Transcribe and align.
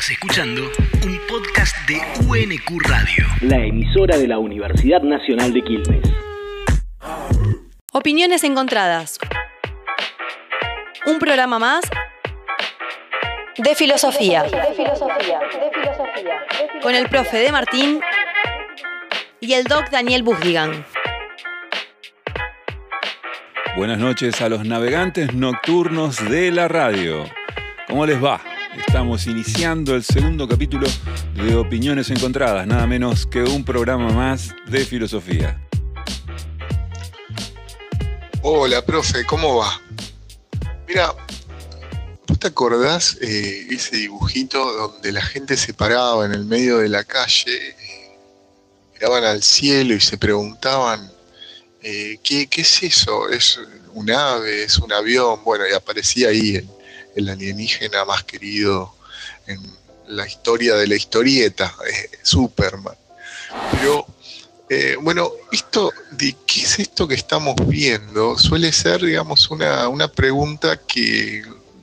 Estás 0.00 0.12
escuchando 0.12 0.62
un 1.04 1.20
podcast 1.28 1.76
de 1.86 2.00
UNQ 2.26 2.80
Radio. 2.88 3.26
La 3.42 3.58
emisora 3.58 4.16
de 4.16 4.26
la 4.26 4.38
Universidad 4.38 5.02
Nacional 5.02 5.52
de 5.52 5.62
Quilmes. 5.62 6.00
Opiniones 7.92 8.42
encontradas. 8.44 9.18
Un 11.04 11.18
programa 11.18 11.58
más 11.58 11.82
de 13.58 13.74
filosofía. 13.74 14.46
Con 16.80 16.94
el 16.94 17.06
profe 17.10 17.36
de 17.36 17.52
Martín 17.52 18.00
y 19.38 19.52
el 19.52 19.64
doc 19.64 19.90
Daniel 19.90 20.22
Busdigan. 20.22 20.86
Buenas 23.76 23.98
noches 23.98 24.40
a 24.40 24.48
los 24.48 24.64
navegantes 24.64 25.34
nocturnos 25.34 26.26
de 26.30 26.52
la 26.52 26.68
radio. 26.68 27.26
¿Cómo 27.86 28.06
les 28.06 28.24
va? 28.24 28.40
Estamos 28.76 29.26
iniciando 29.26 29.96
el 29.96 30.04
segundo 30.04 30.46
capítulo 30.46 30.86
de 31.34 31.56
Opiniones 31.56 32.08
Encontradas, 32.10 32.66
nada 32.68 32.86
menos 32.86 33.26
que 33.26 33.42
un 33.42 33.64
programa 33.64 34.12
más 34.12 34.50
de 34.68 34.84
filosofía. 34.84 35.60
Hola, 38.42 38.84
profe, 38.84 39.24
¿cómo 39.26 39.56
va? 39.56 39.80
Mira, 40.86 41.12
¿vos 42.28 42.38
te 42.38 42.46
acordás 42.46 43.18
eh, 43.20 43.66
ese 43.70 43.96
dibujito 43.96 44.72
donde 44.72 45.10
la 45.12 45.22
gente 45.22 45.56
se 45.56 45.74
paraba 45.74 46.24
en 46.24 46.32
el 46.32 46.44
medio 46.44 46.78
de 46.78 46.88
la 46.88 47.02
calle, 47.02 47.70
eh, 47.70 48.16
miraban 48.94 49.24
al 49.24 49.42
cielo 49.42 49.94
y 49.94 50.00
se 50.00 50.16
preguntaban, 50.16 51.10
eh, 51.82 52.20
¿qué, 52.22 52.46
¿qué, 52.46 52.60
es 52.60 52.82
eso? 52.84 53.28
¿Es 53.30 53.58
un 53.94 54.10
ave? 54.12 54.62
¿Es 54.62 54.78
un 54.78 54.92
avión? 54.92 55.40
Bueno, 55.44 55.64
y 55.68 55.72
aparecía 55.72 56.28
ahí 56.28 56.54
el, 56.56 56.68
el 57.20 57.28
alienígena 57.28 58.04
más 58.04 58.24
querido 58.24 58.94
en 59.46 59.60
la 60.08 60.26
historia 60.26 60.74
de 60.74 60.86
la 60.86 60.96
historieta, 60.96 61.74
Superman. 62.22 62.96
Pero 63.72 64.06
eh, 64.68 64.96
bueno, 65.00 65.32
esto 65.50 65.92
de 66.12 66.36
qué 66.46 66.62
es 66.62 66.78
esto 66.78 67.08
que 67.08 67.14
estamos 67.14 67.56
viendo 67.66 68.38
suele 68.38 68.72
ser, 68.72 69.02
digamos, 69.02 69.50
una, 69.50 69.88
una 69.88 70.08
pregunta 70.08 70.76
que 70.76 71.42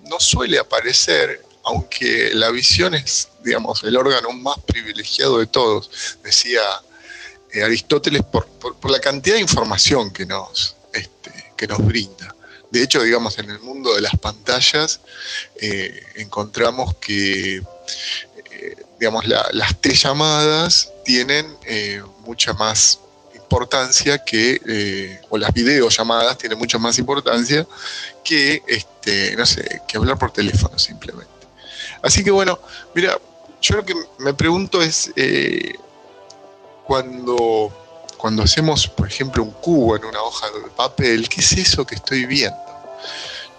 no 0.10 0.20
suele 0.20 0.58
aparecer, 0.58 1.44
aunque 1.66 2.32
la 2.34 2.50
visión 2.50 2.94
es, 2.94 3.28
digamos, 3.44 3.84
el 3.84 3.98
órgano 3.98 4.32
más 4.32 4.58
privilegiado 4.60 5.40
de 5.40 5.48
todos, 5.48 5.90
decía 6.24 6.62
eh, 7.52 7.64
Aristóteles, 7.64 8.24
por, 8.24 8.48
por, 8.48 8.78
por, 8.78 8.92
la 8.92 9.00
cantidad 9.00 9.36
de 9.36 9.42
información 9.42 10.12
que 10.12 10.26
nos, 10.26 10.76
este, 10.94 11.32
que 11.58 11.68
nos 11.68 11.86
brinda. 11.86 12.37
De 12.70 12.84
hecho, 12.84 13.02
digamos, 13.02 13.38
en 13.40 13.50
el 13.50 13.60
mundo 13.60 13.94
de 13.96 14.02
las 14.02 14.18
pantallas 14.18 15.00
eh, 15.62 16.04
encontramos 16.16 16.96
que, 16.96 17.58
eh, 17.58 18.76
digamos, 19.00 19.26
la, 19.26 19.48
las 19.54 19.80
T-llamadas 19.80 20.92
tienen 21.06 21.56
eh, 21.66 22.02
mucha 22.26 22.54
más 22.54 23.00
importancia 23.36 24.18
que, 24.18 24.60
eh, 24.68 25.22
o 25.30 25.38
las 25.38 25.54
videollamadas 25.54 26.38
tienen 26.38 26.58
mucha 26.58 26.78
más 26.78 27.00
importancia 27.00 27.66
que, 28.24 28.62
este, 28.68 29.36
no 29.38 29.46
sé, 29.46 29.82
que 29.88 29.98
hablar 29.98 30.20
por 30.20 30.32
teléfono 30.32 30.78
simplemente. 30.78 31.32
Así 32.02 32.24
que 32.24 32.32
bueno, 32.32 32.60
mira, 32.94 33.18
yo 33.62 33.76
lo 33.78 33.86
que 33.86 33.96
me 34.20 34.34
pregunto 34.34 34.82
es, 34.82 35.12
cuando 36.86 37.87
cuando 38.18 38.44
hacemos, 38.44 38.88
por 38.88 39.08
ejemplo, 39.08 39.44
un 39.44 39.52
cubo 39.52 39.96
en 39.96 40.06
una 40.06 40.22
hoja 40.22 40.48
de 40.48 40.70
papel, 40.76 41.30
¿qué 41.30 41.42
es 41.42 41.52
eso 41.54 41.86
que 41.86 41.96
estoy 41.96 42.26
viendo? 42.26 42.58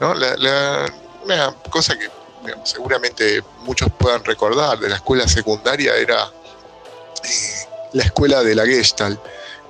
¿No? 0.00 0.14
La, 0.14 0.92
una 1.24 1.54
cosa 1.70 1.96
que 1.98 2.08
seguramente 2.64 3.42
muchos 3.62 3.88
puedan 3.98 4.24
recordar 4.24 4.78
de 4.78 4.88
la 4.88 4.96
escuela 4.96 5.26
secundaria 5.28 5.94
era 5.96 6.30
eh, 7.24 7.28
la 7.92 8.04
escuela 8.04 8.42
de 8.42 8.54
la 8.54 8.64
Gestalt, 8.64 9.20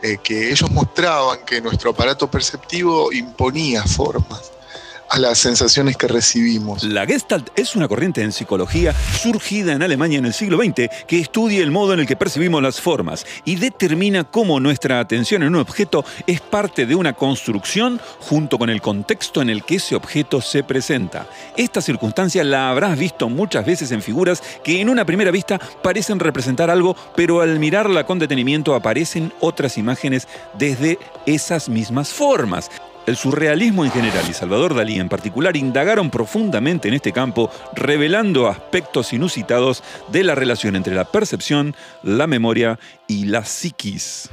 eh, 0.03 0.19
que 0.23 0.51
ellos 0.51 0.71
mostraban 0.71 1.45
que 1.45 1.61
nuestro 1.61 1.91
aparato 1.91 2.31
perceptivo 2.31 3.13
imponía 3.13 3.83
formas 3.85 4.53
a 5.11 5.19
las 5.19 5.39
sensaciones 5.39 5.97
que 5.97 6.09
recibimos. 6.09 6.85
La 6.85 7.07
Gestalt 7.07 7.51
es 7.57 7.77
una 7.77 7.89
corriente 7.89 8.23
en 8.23 8.33
psicología 8.33 8.95
surgida 9.21 9.73
en 9.73 9.83
Alemania 9.83 10.19
en 10.19 10.27
el 10.27 10.33
siglo 10.33 10.59
XX 10.59 10.89
que 11.07 11.21
estudia 11.21 11.63
el 11.63 11.71
modo 11.71 11.95
en 11.95 12.01
el 12.01 12.07
que 12.07 12.17
percibimos 12.17 12.63
las 12.63 12.81
formas 12.81 13.27
y 13.45 13.57
determina 13.57 14.25
cómo 14.25 14.61
nuestra 14.61 15.01
atención 15.01 15.43
en 15.43 15.55
un 15.55 15.61
objeto 15.61 16.05
es 16.27 16.41
parte 16.41 16.87
de 16.87 16.95
una 16.95 17.13
construcción 17.13 18.01
junto 18.21 18.59
con 18.59 18.71
el 18.71 18.81
contexto 18.81 19.43
en 19.43 19.51
el 19.51 19.65
que 19.65 19.77
ese 19.77 19.95
objeto 19.95 20.41
se 20.41 20.63
presenta. 20.63 21.27
Esta 21.57 21.81
circunstancia 21.81 22.45
la 22.45 22.71
habrás 22.71 22.99
visto 22.99 23.29
muchas 23.29 23.65
veces 23.65 23.91
en 23.93 24.03
figuras 24.03 24.43
que 24.63 24.81
en 24.81 24.89
una 24.89 25.05
primera 25.05 25.31
vista 25.31 25.59
parecen 25.83 26.21
representar 26.21 26.71
algo, 26.71 26.97
pero 27.17 27.41
al 27.41 27.59
mirarla 27.59 28.05
con 28.05 28.19
detenimiento 28.19 28.75
aparecen 28.75 29.33
otras 29.41 29.79
imágenes 29.79 30.29
desde 30.59 30.99
esas 31.27 31.69
mismas 31.69 32.11
formas. 32.11 32.71
El 33.09 33.17
surrealismo 33.17 33.87
en 33.87 33.91
general 33.91 34.23
y 34.29 34.35
Salvador 34.35 34.75
Dalí 34.75 35.01
en 35.01 35.09
particular 35.09 35.57
indagaron 35.57 36.11
profundamente 36.11 36.89
en 36.89 36.95
este 36.95 37.11
campo, 37.11 37.51
revelando 37.75 38.49
aspectos 38.49 39.15
inusitados 39.15 39.83
de 40.09 40.25
la 40.25 40.35
relación 40.35 40.77
entre 40.77 40.95
la 40.95 41.07
percepción, 41.07 41.75
la 42.03 42.27
memoria 42.27 42.79
y 43.07 43.25
la 43.25 43.47
psiquis. 43.47 44.29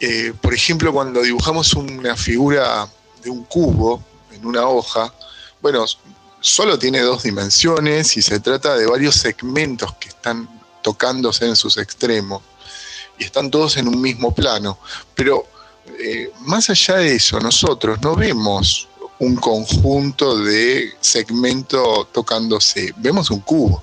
Eh, 0.00 0.32
por 0.40 0.54
ejemplo, 0.54 0.90
cuando 0.90 1.20
dibujamos 1.20 1.74
una 1.74 2.16
figura 2.16 2.88
de 3.22 3.28
un 3.28 3.44
cubo 3.44 4.02
en 4.32 4.46
una 4.46 4.66
hoja, 4.66 5.12
bueno, 5.60 5.84
solo 6.40 6.78
tiene 6.78 7.00
dos 7.00 7.24
dimensiones 7.24 8.16
y 8.16 8.22
se 8.22 8.40
trata 8.40 8.74
de 8.74 8.86
varios 8.86 9.16
segmentos 9.16 9.92
que 9.96 10.08
están 10.08 10.48
tocándose 10.80 11.44
en 11.44 11.56
sus 11.56 11.76
extremos 11.76 12.40
y 13.18 13.24
están 13.24 13.50
todos 13.50 13.76
en 13.76 13.86
un 13.86 14.00
mismo 14.00 14.34
plano, 14.34 14.78
pero 15.14 15.46
eh, 15.98 16.30
más 16.40 16.70
allá 16.70 16.96
de 16.96 17.16
eso, 17.16 17.40
nosotros 17.40 18.00
no 18.02 18.14
vemos 18.14 18.88
un 19.18 19.36
conjunto 19.36 20.38
de 20.38 20.92
segmentos 21.00 22.10
tocándose, 22.12 22.92
vemos 22.96 23.30
un 23.30 23.40
cubo. 23.40 23.82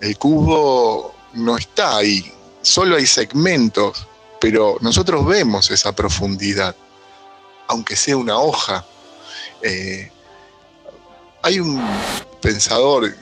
El 0.00 0.16
cubo 0.18 1.14
no 1.34 1.56
está 1.56 1.98
ahí, 1.98 2.32
solo 2.62 2.96
hay 2.96 3.06
segmentos, 3.06 4.06
pero 4.40 4.76
nosotros 4.80 5.24
vemos 5.26 5.70
esa 5.70 5.94
profundidad, 5.94 6.74
aunque 7.68 7.96
sea 7.96 8.16
una 8.16 8.38
hoja. 8.38 8.84
Eh, 9.62 10.10
hay 11.42 11.60
un 11.60 11.80
pensador, 12.40 13.16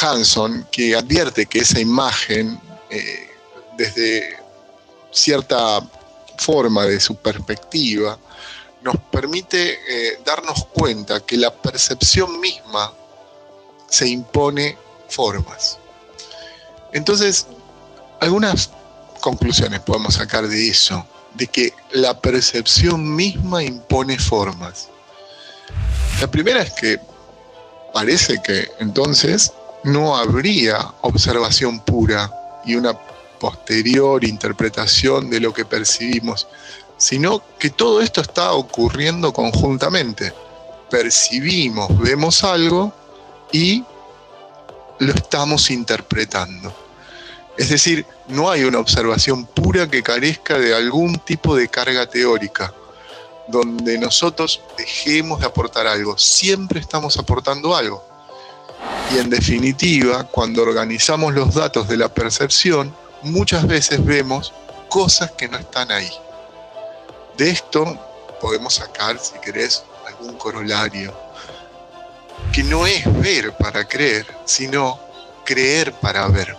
Hanson, 0.00 0.66
que 0.70 0.94
advierte 0.96 1.46
que 1.46 1.58
esa 1.58 1.80
imagen, 1.80 2.60
eh, 2.88 3.30
desde 3.76 4.36
cierta 5.10 5.80
forma, 6.42 6.84
de 6.84 7.00
su 7.00 7.16
perspectiva, 7.16 8.18
nos 8.82 8.96
permite 9.10 9.78
eh, 9.88 10.20
darnos 10.24 10.66
cuenta 10.72 11.20
que 11.20 11.36
la 11.36 11.52
percepción 11.52 12.40
misma 12.40 12.92
se 13.88 14.08
impone 14.08 14.76
formas. 15.08 15.78
Entonces, 16.92 17.46
algunas 18.20 18.70
conclusiones 19.20 19.80
podemos 19.80 20.14
sacar 20.14 20.46
de 20.48 20.68
eso, 20.68 21.06
de 21.34 21.46
que 21.46 21.72
la 21.92 22.18
percepción 22.20 23.14
misma 23.14 23.62
impone 23.62 24.18
formas. 24.18 24.88
La 26.20 26.30
primera 26.30 26.62
es 26.62 26.72
que 26.72 26.98
parece 27.92 28.40
que 28.42 28.68
entonces 28.78 29.52
no 29.84 30.16
habría 30.16 30.92
observación 31.02 31.80
pura 31.80 32.30
y 32.64 32.74
una 32.74 32.96
posterior 33.42 34.22
interpretación 34.22 35.28
de 35.28 35.40
lo 35.40 35.52
que 35.52 35.64
percibimos, 35.64 36.46
sino 36.96 37.42
que 37.58 37.70
todo 37.70 38.00
esto 38.00 38.20
está 38.20 38.52
ocurriendo 38.52 39.32
conjuntamente. 39.32 40.32
Percibimos, 40.88 41.88
vemos 41.98 42.44
algo 42.44 42.92
y 43.50 43.82
lo 45.00 45.12
estamos 45.12 45.72
interpretando. 45.72 46.72
Es 47.58 47.70
decir, 47.70 48.06
no 48.28 48.48
hay 48.48 48.62
una 48.62 48.78
observación 48.78 49.44
pura 49.44 49.90
que 49.90 50.04
carezca 50.04 50.56
de 50.56 50.72
algún 50.76 51.18
tipo 51.18 51.56
de 51.56 51.66
carga 51.66 52.06
teórica, 52.06 52.72
donde 53.48 53.98
nosotros 53.98 54.60
dejemos 54.78 55.40
de 55.40 55.46
aportar 55.46 55.88
algo. 55.88 56.16
Siempre 56.16 56.78
estamos 56.78 57.16
aportando 57.16 57.74
algo. 57.74 58.04
Y 59.12 59.18
en 59.18 59.30
definitiva, 59.30 60.22
cuando 60.28 60.62
organizamos 60.62 61.34
los 61.34 61.52
datos 61.54 61.88
de 61.88 61.96
la 61.96 62.08
percepción, 62.08 62.94
muchas 63.22 63.66
veces 63.66 64.04
vemos 64.04 64.52
cosas 64.88 65.30
que 65.32 65.48
no 65.48 65.58
están 65.58 65.90
ahí. 65.90 66.12
De 67.36 67.50
esto 67.50 67.84
podemos 68.40 68.74
sacar, 68.74 69.18
si 69.18 69.38
querés, 69.38 69.84
algún 70.06 70.36
corolario, 70.36 71.14
que 72.52 72.62
no 72.62 72.86
es 72.86 73.04
ver 73.20 73.52
para 73.52 73.86
creer, 73.86 74.26
sino 74.44 74.98
creer 75.44 75.92
para 75.92 76.26
ver. 76.28 76.56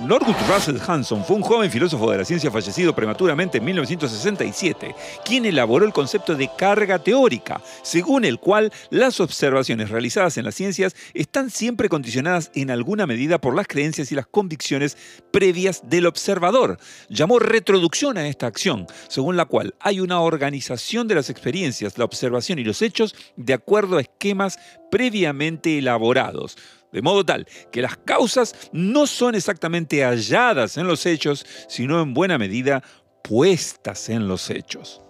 Norwood 0.00 0.36
Russell 0.48 0.78
Hanson 0.86 1.24
fue 1.24 1.34
un 1.34 1.42
joven 1.42 1.72
filósofo 1.72 2.08
de 2.12 2.18
la 2.18 2.24
ciencia 2.24 2.52
fallecido 2.52 2.94
prematuramente 2.94 3.58
en 3.58 3.64
1967, 3.64 4.94
quien 5.24 5.44
elaboró 5.44 5.84
el 5.84 5.92
concepto 5.92 6.36
de 6.36 6.48
carga 6.56 7.00
teórica, 7.00 7.60
según 7.82 8.24
el 8.24 8.38
cual 8.38 8.72
las 8.90 9.18
observaciones 9.18 9.90
realizadas 9.90 10.38
en 10.38 10.44
las 10.44 10.54
ciencias 10.54 10.94
están 11.14 11.50
siempre 11.50 11.88
condicionadas 11.88 12.52
en 12.54 12.70
alguna 12.70 13.08
medida 13.08 13.40
por 13.40 13.56
las 13.56 13.66
creencias 13.66 14.12
y 14.12 14.14
las 14.14 14.28
convicciones 14.28 14.96
previas 15.32 15.82
del 15.88 16.06
observador. 16.06 16.78
Llamó 17.08 17.40
retroducción 17.40 18.18
a 18.18 18.28
esta 18.28 18.46
acción, 18.46 18.86
según 19.08 19.36
la 19.36 19.46
cual 19.46 19.74
hay 19.80 19.98
una 19.98 20.20
organización 20.20 21.08
de 21.08 21.16
las 21.16 21.28
experiencias, 21.28 21.98
la 21.98 22.04
observación 22.04 22.60
y 22.60 22.64
los 22.64 22.82
hechos 22.82 23.16
de 23.36 23.52
acuerdo 23.52 23.98
a 23.98 24.02
esquemas 24.02 24.60
previamente 24.92 25.76
elaborados 25.76 26.56
de 26.92 27.02
modo 27.02 27.24
tal 27.24 27.46
que 27.70 27.82
las 27.82 27.96
causas 27.96 28.54
no 28.72 29.06
son 29.06 29.34
exactamente 29.34 30.02
halladas 30.02 30.76
en 30.76 30.86
los 30.86 31.06
hechos, 31.06 31.44
sino 31.68 32.00
en 32.00 32.14
buena 32.14 32.38
medida 32.38 32.82
puestas 33.22 34.08
en 34.08 34.28
los 34.28 34.50
hechos. 34.50 35.00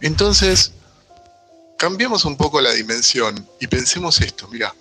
Entonces, 0.00 0.72
cambiamos 1.78 2.24
un 2.24 2.36
poco 2.36 2.60
la 2.60 2.72
dimensión 2.72 3.46
y 3.60 3.66
pensemos 3.66 4.20
esto, 4.20 4.48
mira, 4.48 4.74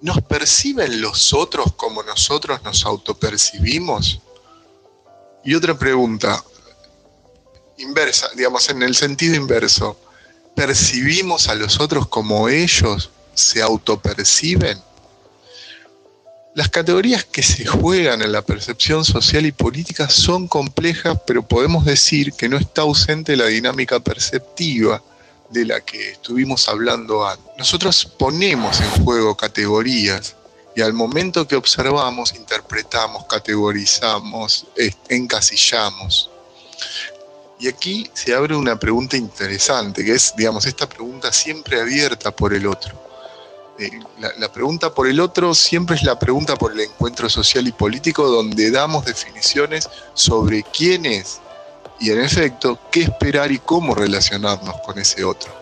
¿nos 0.00 0.22
perciben 0.22 1.00
los 1.00 1.32
otros 1.34 1.74
como 1.76 2.02
nosotros 2.02 2.62
nos 2.62 2.84
autopercibimos? 2.84 4.20
Y 5.44 5.54
otra 5.54 5.78
pregunta, 5.78 6.42
inversa, 7.78 8.28
digamos, 8.36 8.68
en 8.68 8.82
el 8.82 8.94
sentido 8.94 9.34
inverso, 9.34 9.98
¿percibimos 10.54 11.48
a 11.48 11.54
los 11.54 11.80
otros 11.80 12.08
como 12.08 12.48
ellos 12.48 13.10
se 13.40 13.62
autoperciben? 13.62 14.78
Las 16.52 16.68
categorías 16.68 17.24
que 17.24 17.44
se 17.44 17.64
juegan 17.64 18.22
en 18.22 18.32
la 18.32 18.42
percepción 18.42 19.04
social 19.04 19.46
y 19.46 19.52
política 19.52 20.08
son 20.10 20.48
complejas, 20.48 21.16
pero 21.24 21.46
podemos 21.46 21.84
decir 21.84 22.32
que 22.32 22.48
no 22.48 22.56
está 22.56 22.82
ausente 22.82 23.36
la 23.36 23.46
dinámica 23.46 24.00
perceptiva 24.00 25.00
de 25.48 25.64
la 25.64 25.80
que 25.80 26.10
estuvimos 26.10 26.68
hablando 26.68 27.24
antes. 27.24 27.46
Nosotros 27.56 28.04
ponemos 28.04 28.80
en 28.80 28.90
juego 29.04 29.36
categorías 29.36 30.34
y 30.74 30.82
al 30.82 30.92
momento 30.92 31.46
que 31.46 31.54
observamos, 31.54 32.34
interpretamos, 32.34 33.26
categorizamos, 33.26 34.66
encasillamos. 35.08 36.30
Y 37.60 37.68
aquí 37.68 38.10
se 38.12 38.34
abre 38.34 38.56
una 38.56 38.78
pregunta 38.78 39.16
interesante, 39.16 40.04
que 40.04 40.14
es, 40.14 40.34
digamos, 40.36 40.66
esta 40.66 40.88
pregunta 40.88 41.32
siempre 41.32 41.80
abierta 41.80 42.34
por 42.34 42.52
el 42.54 42.66
otro 42.66 43.09
la, 44.18 44.52
pregunta 44.52 44.92
por 44.92 45.06
el 45.06 45.20
otro 45.20 45.54
siempre 45.54 45.96
es 45.96 46.02
la 46.02 46.18
pregunta 46.18 46.56
por 46.56 46.72
el 46.72 46.80
encuentro 46.80 47.28
social 47.28 47.66
y 47.66 47.72
político 47.72 48.28
donde 48.28 48.70
damos 48.70 49.04
definiciones 49.04 49.88
sobre 50.14 50.62
quién 50.64 51.06
es 51.06 51.40
y 51.98 52.10
en 52.10 52.20
efecto 52.20 52.78
qué 52.90 53.02
esperar 53.02 53.52
y 53.52 53.58
cómo 53.58 53.94
relacionarnos 53.94 54.74
con 54.84 54.98
ese 54.98 55.24
otro. 55.24 55.52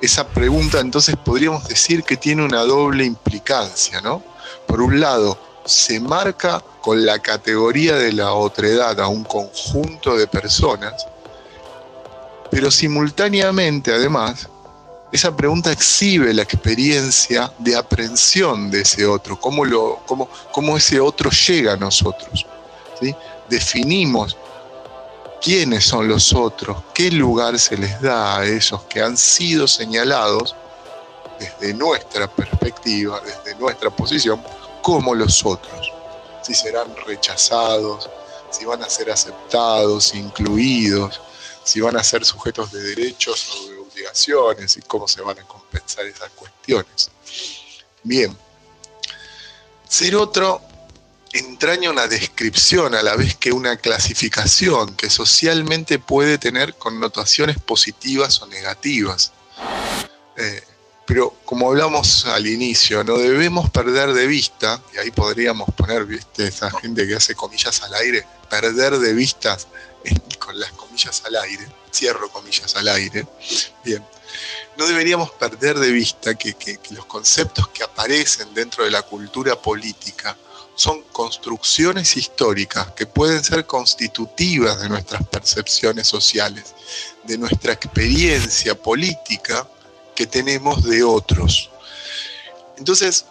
Esa 0.00 0.26
pregunta 0.28 0.80
entonces 0.80 1.16
podríamos 1.16 1.68
decir 1.68 2.04
que 2.04 2.16
tiene 2.16 2.44
una 2.44 2.62
doble 2.62 3.04
implicancia, 3.04 4.00
¿no? 4.00 4.22
Por 4.66 4.80
un 4.80 5.00
lado, 5.00 5.38
se 5.66 6.00
marca 6.00 6.62
con 6.80 7.04
la 7.04 7.18
categoría 7.18 7.96
de 7.96 8.12
la 8.12 8.32
otredad 8.32 8.98
a 8.98 9.08
un 9.08 9.24
conjunto 9.24 10.16
de 10.16 10.26
personas, 10.26 11.06
pero 12.50 12.70
simultáneamente 12.70 13.92
además 13.92 14.48
esa 15.12 15.34
pregunta 15.36 15.72
exhibe 15.72 16.32
la 16.32 16.42
experiencia 16.42 17.52
de 17.58 17.76
aprehensión 17.76 18.70
de 18.70 18.82
ese 18.82 19.06
otro, 19.06 19.40
cómo, 19.40 19.64
lo, 19.64 20.00
cómo, 20.52 20.76
ese 20.76 21.00
otro 21.00 21.30
llega 21.30 21.72
a 21.72 21.76
nosotros. 21.76 22.46
Definimos 23.48 24.36
quiénes 25.42 25.84
son 25.84 26.06
los 26.06 26.32
otros, 26.32 26.82
qué 26.94 27.10
lugar 27.10 27.58
se 27.58 27.76
les 27.76 28.00
da 28.00 28.38
a 28.38 28.44
esos 28.44 28.82
que 28.84 29.02
han 29.02 29.16
sido 29.16 29.66
señalados 29.66 30.54
desde 31.40 31.74
nuestra 31.74 32.28
perspectiva, 32.28 33.20
desde 33.20 33.58
nuestra 33.58 33.90
posición, 33.90 34.40
como 34.82 35.14
los 35.14 35.44
otros. 35.44 35.92
Si 36.42 36.54
serán 36.54 36.94
rechazados, 37.06 38.08
si 38.50 38.64
van 38.64 38.82
a 38.82 38.88
ser 38.88 39.10
aceptados, 39.10 40.14
incluidos, 40.14 41.20
si 41.64 41.80
van 41.80 41.96
a 41.96 42.04
ser 42.04 42.24
sujetos 42.24 42.70
de 42.70 42.80
derechos 42.80 43.48
o 43.50 43.79
y 44.76 44.80
cómo 44.82 45.06
se 45.08 45.20
van 45.20 45.38
a 45.38 45.42
compensar 45.42 46.04
esas 46.06 46.30
cuestiones. 46.30 47.10
Bien, 48.02 48.36
ser 49.88 50.16
otro 50.16 50.62
entraña 51.32 51.90
una 51.90 52.06
descripción 52.06 52.94
a 52.94 53.02
la 53.02 53.14
vez 53.16 53.36
que 53.36 53.52
una 53.52 53.76
clasificación 53.76 54.96
que 54.96 55.10
socialmente 55.10 55.98
puede 55.98 56.38
tener 56.38 56.74
connotaciones 56.74 57.58
positivas 57.58 58.40
o 58.42 58.46
negativas. 58.46 59.32
Eh, 60.36 60.62
pero 61.06 61.34
como 61.44 61.68
hablamos 61.68 62.24
al 62.26 62.46
inicio, 62.46 63.02
no 63.02 63.18
debemos 63.18 63.68
perder 63.70 64.12
de 64.12 64.28
vista, 64.28 64.80
y 64.94 64.98
ahí 64.98 65.10
podríamos 65.10 65.68
poner, 65.74 66.04
viste, 66.04 66.46
esa 66.46 66.70
gente 66.70 67.06
que 67.06 67.16
hace 67.16 67.34
comillas 67.34 67.82
al 67.82 67.94
aire, 67.94 68.24
perder 68.48 68.98
de 68.98 69.12
vista 69.12 69.58
con 70.38 70.58
las 70.58 70.72
comillas 70.72 71.22
al 71.24 71.36
aire, 71.36 71.66
cierro 71.92 72.30
comillas 72.30 72.74
al 72.76 72.88
aire, 72.88 73.26
bien, 73.84 74.04
no 74.76 74.86
deberíamos 74.86 75.30
perder 75.32 75.78
de 75.78 75.90
vista 75.92 76.34
que, 76.34 76.78
los 76.90 77.04
conceptos 77.06 77.68
que 77.68 77.84
aparecen 77.84 78.54
dentro 78.54 78.84
de 78.84 78.90
la 78.90 79.02
cultura 79.02 79.60
política 79.60 80.36
son 80.74 81.02
construcciones 81.12 82.16
históricas 82.16 82.92
que 82.92 83.06
pueden 83.06 83.44
ser 83.44 83.66
constitutivas 83.66 84.80
de 84.80 84.88
nuestras 84.88 85.26
percepciones 85.26 86.06
sociales, 86.06 86.74
de 87.24 87.36
nuestra 87.36 87.74
experiencia 87.74 88.74
política 88.74 89.68
que 90.14 90.26
tenemos 90.26 90.82
de 90.84 91.02
otros. 91.02 91.70
Entonces, 92.78 93.26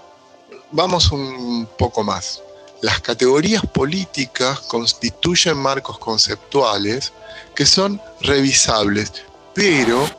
vamos 0.71 1.11
un 1.11 1.67
poco 1.77 2.03
más. 2.03 2.43
Las 2.81 3.01
categorías 3.01 3.65
políticas 3.65 4.61
constituyen 4.61 5.57
marcos 5.57 5.99
conceptuales 5.99 7.11
que 7.53 7.65
son 7.65 8.01
revisables, 8.21 9.11
pero 9.53 10.09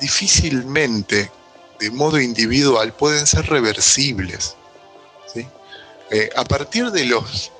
difícilmente 0.00 1.30
de 1.78 1.90
modo 1.90 2.18
individual 2.18 2.92
pueden 2.94 3.26
ser 3.26 3.46
reversibles. 3.46 4.56
Eh, 6.12 6.28
a 6.34 6.42
partir 6.42 6.90
de 6.90 7.04
los 7.04 7.52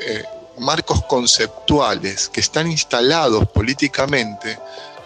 eh, 0.00 0.24
marcos 0.58 1.04
conceptuales 1.04 2.28
que 2.28 2.40
están 2.40 2.70
instalados 2.70 3.46
políticamente, 3.48 4.58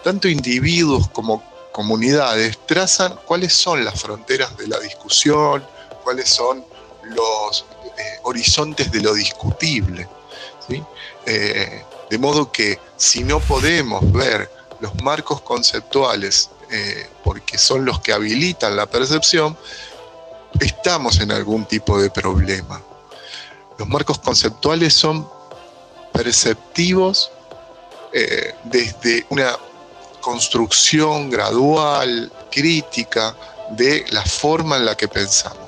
tanto 0.04 0.28
individuos 0.28 1.08
como 1.08 1.42
comunidades 1.72 2.58
trazan 2.64 3.18
cuáles 3.26 3.52
son 3.52 3.84
las 3.84 4.00
fronteras 4.00 4.56
de 4.56 4.68
la 4.68 4.78
discusión, 4.78 5.66
cuáles 6.04 6.28
son 6.28 6.64
los 7.02 7.64
horizontes 8.22 8.90
de 8.90 9.00
lo 9.00 9.14
discutible. 9.14 10.08
de 11.26 12.18
modo 12.18 12.52
que 12.52 12.78
si 12.96 13.24
no 13.24 13.40
podemos 13.40 14.12
ver 14.12 14.50
los 14.80 14.94
marcos 15.02 15.40
conceptuales 15.40 16.50
eh, 16.70 17.08
porque 17.22 17.58
son 17.58 17.84
los 17.84 18.00
que 18.00 18.12
habilitan 18.12 18.74
la 18.76 18.86
percepción, 18.86 19.56
estamos 20.58 21.20
en 21.20 21.30
algún 21.30 21.64
tipo 21.64 22.00
de 22.00 22.10
problema. 22.10 22.82
Los 23.78 23.86
marcos 23.88 24.18
conceptuales 24.18 24.94
son 24.94 25.28
perceptivos 26.12 27.30
eh, 28.12 28.54
desde 28.64 29.26
una 29.28 29.56
construcción 30.20 31.30
gradual, 31.30 32.32
crítica 32.50 33.36
de 33.70 34.04
la 34.10 34.24
forma 34.24 34.76
en 34.76 34.86
la 34.86 34.96
que 34.96 35.06
pensamos, 35.06 35.65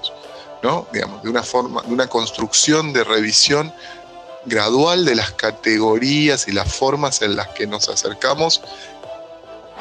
Digamos, 0.92 1.22
de 1.22 1.30
una 1.30 1.42
forma, 1.42 1.82
de 1.82 1.92
una 1.92 2.08
construcción 2.08 2.92
de 2.92 3.04
revisión 3.04 3.72
gradual 4.44 5.04
de 5.04 5.14
las 5.14 5.32
categorías 5.32 6.48
y 6.48 6.52
las 6.52 6.72
formas 6.72 7.22
en 7.22 7.36
las 7.36 7.48
que 7.48 7.66
nos 7.66 7.88
acercamos. 7.88 8.60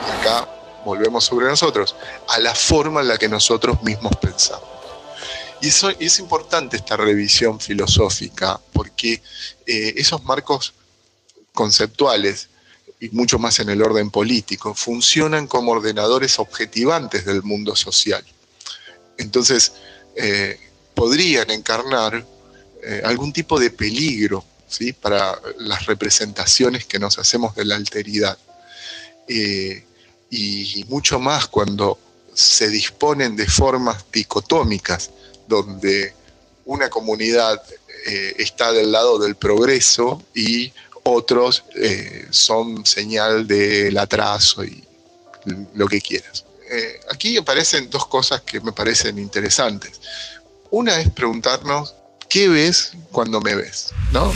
Y 0.05 0.11
acá 0.19 0.47
volvemos 0.85 1.25
sobre 1.25 1.47
nosotros, 1.47 1.95
a 2.29 2.39
la 2.39 2.53
forma 2.53 3.01
en 3.01 3.07
la 3.07 3.17
que 3.17 3.27
nosotros 3.27 3.81
mismos 3.83 4.15
pensamos. 4.17 4.69
Y 5.59 5.69
eso 5.69 5.89
es 5.99 6.19
importante 6.19 6.77
esta 6.77 6.95
revisión 6.95 7.59
filosófica, 7.59 8.59
porque 8.73 9.21
eh, 9.65 9.93
esos 9.97 10.23
marcos 10.23 10.73
conceptuales, 11.53 12.49
y 12.99 13.09
mucho 13.09 13.39
más 13.39 13.59
en 13.59 13.69
el 13.69 13.81
orden 13.81 14.11
político, 14.11 14.73
funcionan 14.75 15.47
como 15.47 15.71
ordenadores 15.71 16.39
objetivantes 16.39 17.25
del 17.25 17.43
mundo 17.43 17.75
social. 17.75 18.23
Entonces, 19.17 19.73
eh, 20.15 20.59
podrían 20.97 21.49
encarnar 21.51 22.25
eh, 22.83 23.01
algún 23.05 23.31
tipo 23.31 23.59
de 23.59 23.69
peligro 23.69 24.43
¿sí? 24.67 24.91
para 24.91 25.39
las 25.59 25.85
representaciones 25.85 26.85
que 26.85 26.99
nos 26.99 27.19
hacemos 27.19 27.55
de 27.55 27.65
la 27.65 27.75
alteridad 27.75 28.37
y 29.29 30.85
mucho 30.87 31.19
más 31.19 31.47
cuando 31.47 31.99
se 32.33 32.69
disponen 32.69 33.35
de 33.35 33.47
formas 33.47 34.05
dicotómicas, 34.11 35.09
donde 35.47 36.13
una 36.65 36.87
comunidad 36.87 37.61
eh, 38.05 38.35
está 38.37 38.71
del 38.71 38.91
lado 38.91 39.17
del 39.17 39.35
progreso 39.35 40.21
y 40.35 40.71
otros 41.03 41.63
eh, 41.75 42.27
son 42.29 42.85
señal 42.85 43.47
del 43.47 43.97
atraso 43.97 44.63
y 44.63 44.83
lo 45.73 45.87
que 45.87 45.99
quieras. 45.99 46.45
Eh, 46.69 46.99
aquí 47.09 47.37
aparecen 47.37 47.89
dos 47.89 48.05
cosas 48.05 48.41
que 48.41 48.59
me 48.61 48.71
parecen 48.71 49.17
interesantes. 49.17 49.99
Una 50.69 50.99
es 50.99 51.09
preguntarnos, 51.09 51.95
¿qué 52.29 52.49
ves 52.49 52.91
cuando 53.11 53.39
me 53.41 53.55
ves? 53.55 53.93
¿No? 54.11 54.33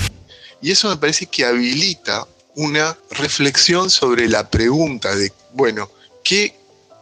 Y 0.62 0.72
eso 0.72 0.90
me 0.90 0.98
parece 0.98 1.26
que 1.26 1.46
habilita 1.46 2.28
una 2.56 2.98
reflexión 3.10 3.90
sobre 3.90 4.30
la 4.30 4.50
pregunta 4.50 5.16
de, 5.16 5.34
bueno, 5.54 5.90
¿qué 6.24 6.56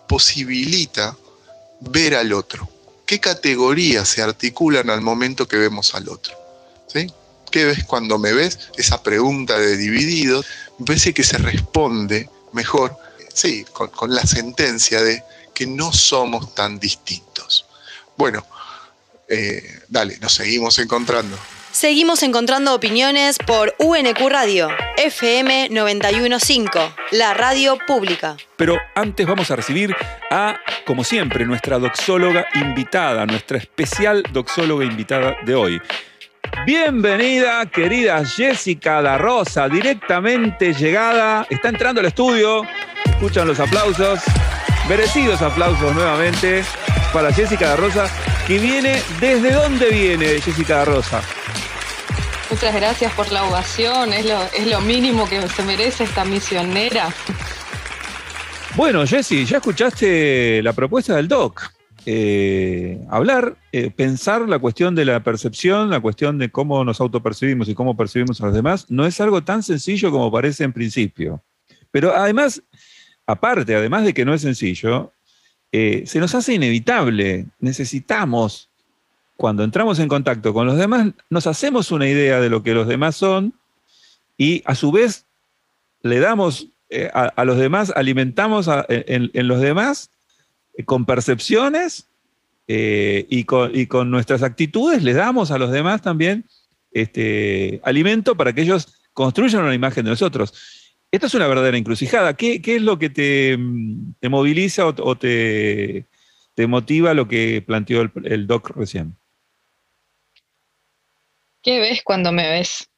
posibilita 0.07 1.15
ver 1.81 2.15
al 2.15 2.33
otro? 2.33 2.67
¿Qué 3.05 3.19
categorías 3.19 4.07
se 4.07 4.21
articulan 4.21 4.89
al 4.89 5.01
momento 5.01 5.47
que 5.47 5.57
vemos 5.57 5.93
al 5.93 6.09
otro? 6.09 6.35
¿Sí? 6.87 7.11
¿Qué 7.51 7.65
ves 7.65 7.83
cuando 7.83 8.17
me 8.17 8.33
ves? 8.33 8.59
Esa 8.77 9.01
pregunta 9.03 9.57
de 9.57 9.77
divididos, 9.77 10.45
me 10.77 10.85
parece 10.85 11.13
que 11.13 11.23
se 11.23 11.37
responde 11.37 12.29
mejor, 12.53 12.95
sí, 13.33 13.65
con, 13.73 13.89
con 13.89 14.13
la 14.13 14.25
sentencia 14.25 15.01
de 15.01 15.23
que 15.53 15.67
no 15.67 15.91
somos 15.91 16.55
tan 16.55 16.79
distintos. 16.79 17.65
Bueno, 18.15 18.45
eh, 19.29 19.79
dale, 19.87 20.17
nos 20.19 20.33
seguimos 20.33 20.79
encontrando. 20.79 21.37
Seguimos 21.71 22.23
encontrando 22.23 22.73
opiniones 22.73 23.37
por 23.37 23.75
UNQ 23.77 24.17
Radio, 24.27 24.69
FM 24.97 25.69
915, 25.69 26.69
la 27.11 27.35
radio 27.35 27.77
pública. 27.85 28.37
Pero 28.57 28.75
antes 28.95 29.27
vamos 29.27 29.51
a 29.51 29.55
recibir 29.55 29.95
a, 30.31 30.59
como 30.85 31.03
siempre, 31.03 31.45
nuestra 31.45 31.77
doxóloga 31.77 32.47
invitada, 32.55 33.25
nuestra 33.27 33.59
especial 33.59 34.23
doxóloga 34.33 34.83
invitada 34.83 35.37
de 35.45 35.55
hoy. 35.55 35.81
Bienvenida, 36.65 37.65
querida 37.67 38.25
Jessica 38.25 39.01
Da 39.03 39.19
Rosa, 39.19 39.69
directamente 39.69 40.73
llegada. 40.73 41.45
Está 41.49 41.69
entrando 41.69 42.01
al 42.01 42.07
estudio. 42.07 42.63
Escuchan 43.05 43.47
los 43.47 43.59
aplausos. 43.59 44.21
Merecidos 44.89 45.41
aplausos 45.43 45.93
nuevamente 45.93 46.63
para 47.13 47.33
Jessica 47.33 47.69
Da 47.69 47.75
Rosa, 47.75 48.07
que 48.47 48.59
viene. 48.59 49.01
¿Desde 49.19 49.53
dónde 49.53 49.89
viene 49.89 50.41
Jessica 50.41 50.77
Da 50.77 50.85
Rosa? 50.85 51.21
Muchas 52.49 52.73
gracias 52.73 53.13
por 53.13 53.31
la 53.31 53.43
ovación, 53.43 54.11
es 54.11 54.25
lo, 54.25 54.41
es 54.57 54.67
lo 54.67 54.81
mínimo 54.81 55.29
que 55.29 55.47
se 55.47 55.63
merece 55.63 56.03
esta 56.03 56.25
misionera. 56.25 57.09
Bueno, 58.75 59.05
Jessy, 59.05 59.45
ya 59.45 59.57
escuchaste 59.57 60.61
la 60.63 60.73
propuesta 60.73 61.15
del 61.15 61.27
doc. 61.27 61.71
Eh, 62.05 62.99
hablar, 63.09 63.57
eh, 63.71 63.91
pensar 63.91 64.47
la 64.47 64.57
cuestión 64.57 64.95
de 64.95 65.05
la 65.05 65.23
percepción, 65.23 65.89
la 65.89 65.99
cuestión 65.99 66.37
de 66.37 66.49
cómo 66.49 66.83
nos 66.83 67.01
autopercibimos 67.01 67.69
y 67.69 67.75
cómo 67.75 67.95
percibimos 67.95 68.41
a 68.41 68.45
los 68.47 68.55
demás, 68.55 68.85
no 68.89 69.05
es 69.05 69.19
algo 69.21 69.43
tan 69.43 69.63
sencillo 69.63 70.09
como 70.09 70.31
parece 70.31 70.63
en 70.63 70.73
principio. 70.73 71.43
Pero 71.91 72.15
además, 72.15 72.63
aparte, 73.27 73.75
además 73.75 74.05
de 74.05 74.13
que 74.13 74.25
no 74.25 74.33
es 74.33 74.41
sencillo, 74.41 75.13
eh, 75.71 76.03
se 76.05 76.19
nos 76.19 76.35
hace 76.35 76.53
inevitable. 76.53 77.47
Necesitamos 77.59 78.69
cuando 79.39 79.63
entramos 79.63 79.99
en 79.99 80.09
contacto 80.09 80.53
con 80.53 80.67
los 80.67 80.77
demás, 80.77 81.13
nos 81.29 81.47
hacemos 81.47 81.91
una 81.91 82.09
idea 82.09 82.41
de 82.41 82.49
lo 82.49 82.61
que 82.61 82.73
los 82.73 82.87
demás 82.87 83.15
son 83.15 83.53
y 84.37 84.61
a 84.65 84.75
su 84.75 84.91
vez 84.91 85.25
le 86.01 86.19
damos 86.19 86.67
eh, 86.89 87.09
a, 87.13 87.45
los 87.45 87.57
demás, 87.57 87.93
alimentamos 87.95 88.67
en, 88.89 89.47
los 89.47 89.61
demás 89.61 90.09
eh, 90.73 90.83
con 90.83 91.05
percepciones 91.05 92.07
eh, 92.67 93.27
y, 93.29 93.45
con, 93.45 94.11
nuestras 94.11 94.43
actitudes, 94.43 95.03
le 95.03 95.13
damos 95.13 95.51
a 95.51 95.57
los 95.57 95.71
demás 95.71 96.01
también 96.01 96.45
este, 96.91 97.79
alimento 97.83 98.35
para 98.35 98.53
que 98.53 98.63
ellos 98.63 98.95
construyan 99.13 99.63
una 99.63 99.75
imagen 99.75 100.03
de 100.05 100.11
nosotros. 100.11 100.53
Esto 101.11 101.25
es 101.25 101.33
una 101.33 101.47
verdadera 101.47 101.77
encrucijada. 101.77 102.35
¿Qué, 102.35 102.61
es 102.63 102.81
lo 102.81 102.99
que 102.99 103.09
te, 103.09 103.57
moviliza 104.29 104.87
o, 104.87 105.15
te, 105.15 106.05
motiva 106.67 107.13
lo 107.13 107.27
que 107.27 107.63
planteó 107.65 108.01
el 108.01 108.47
doc 108.47 108.69
recién? 108.75 109.17
¿Qué 111.61 111.79
ves 111.79 112.01
cuando 112.03 112.31
me 112.31 112.47
ves? 112.47 112.89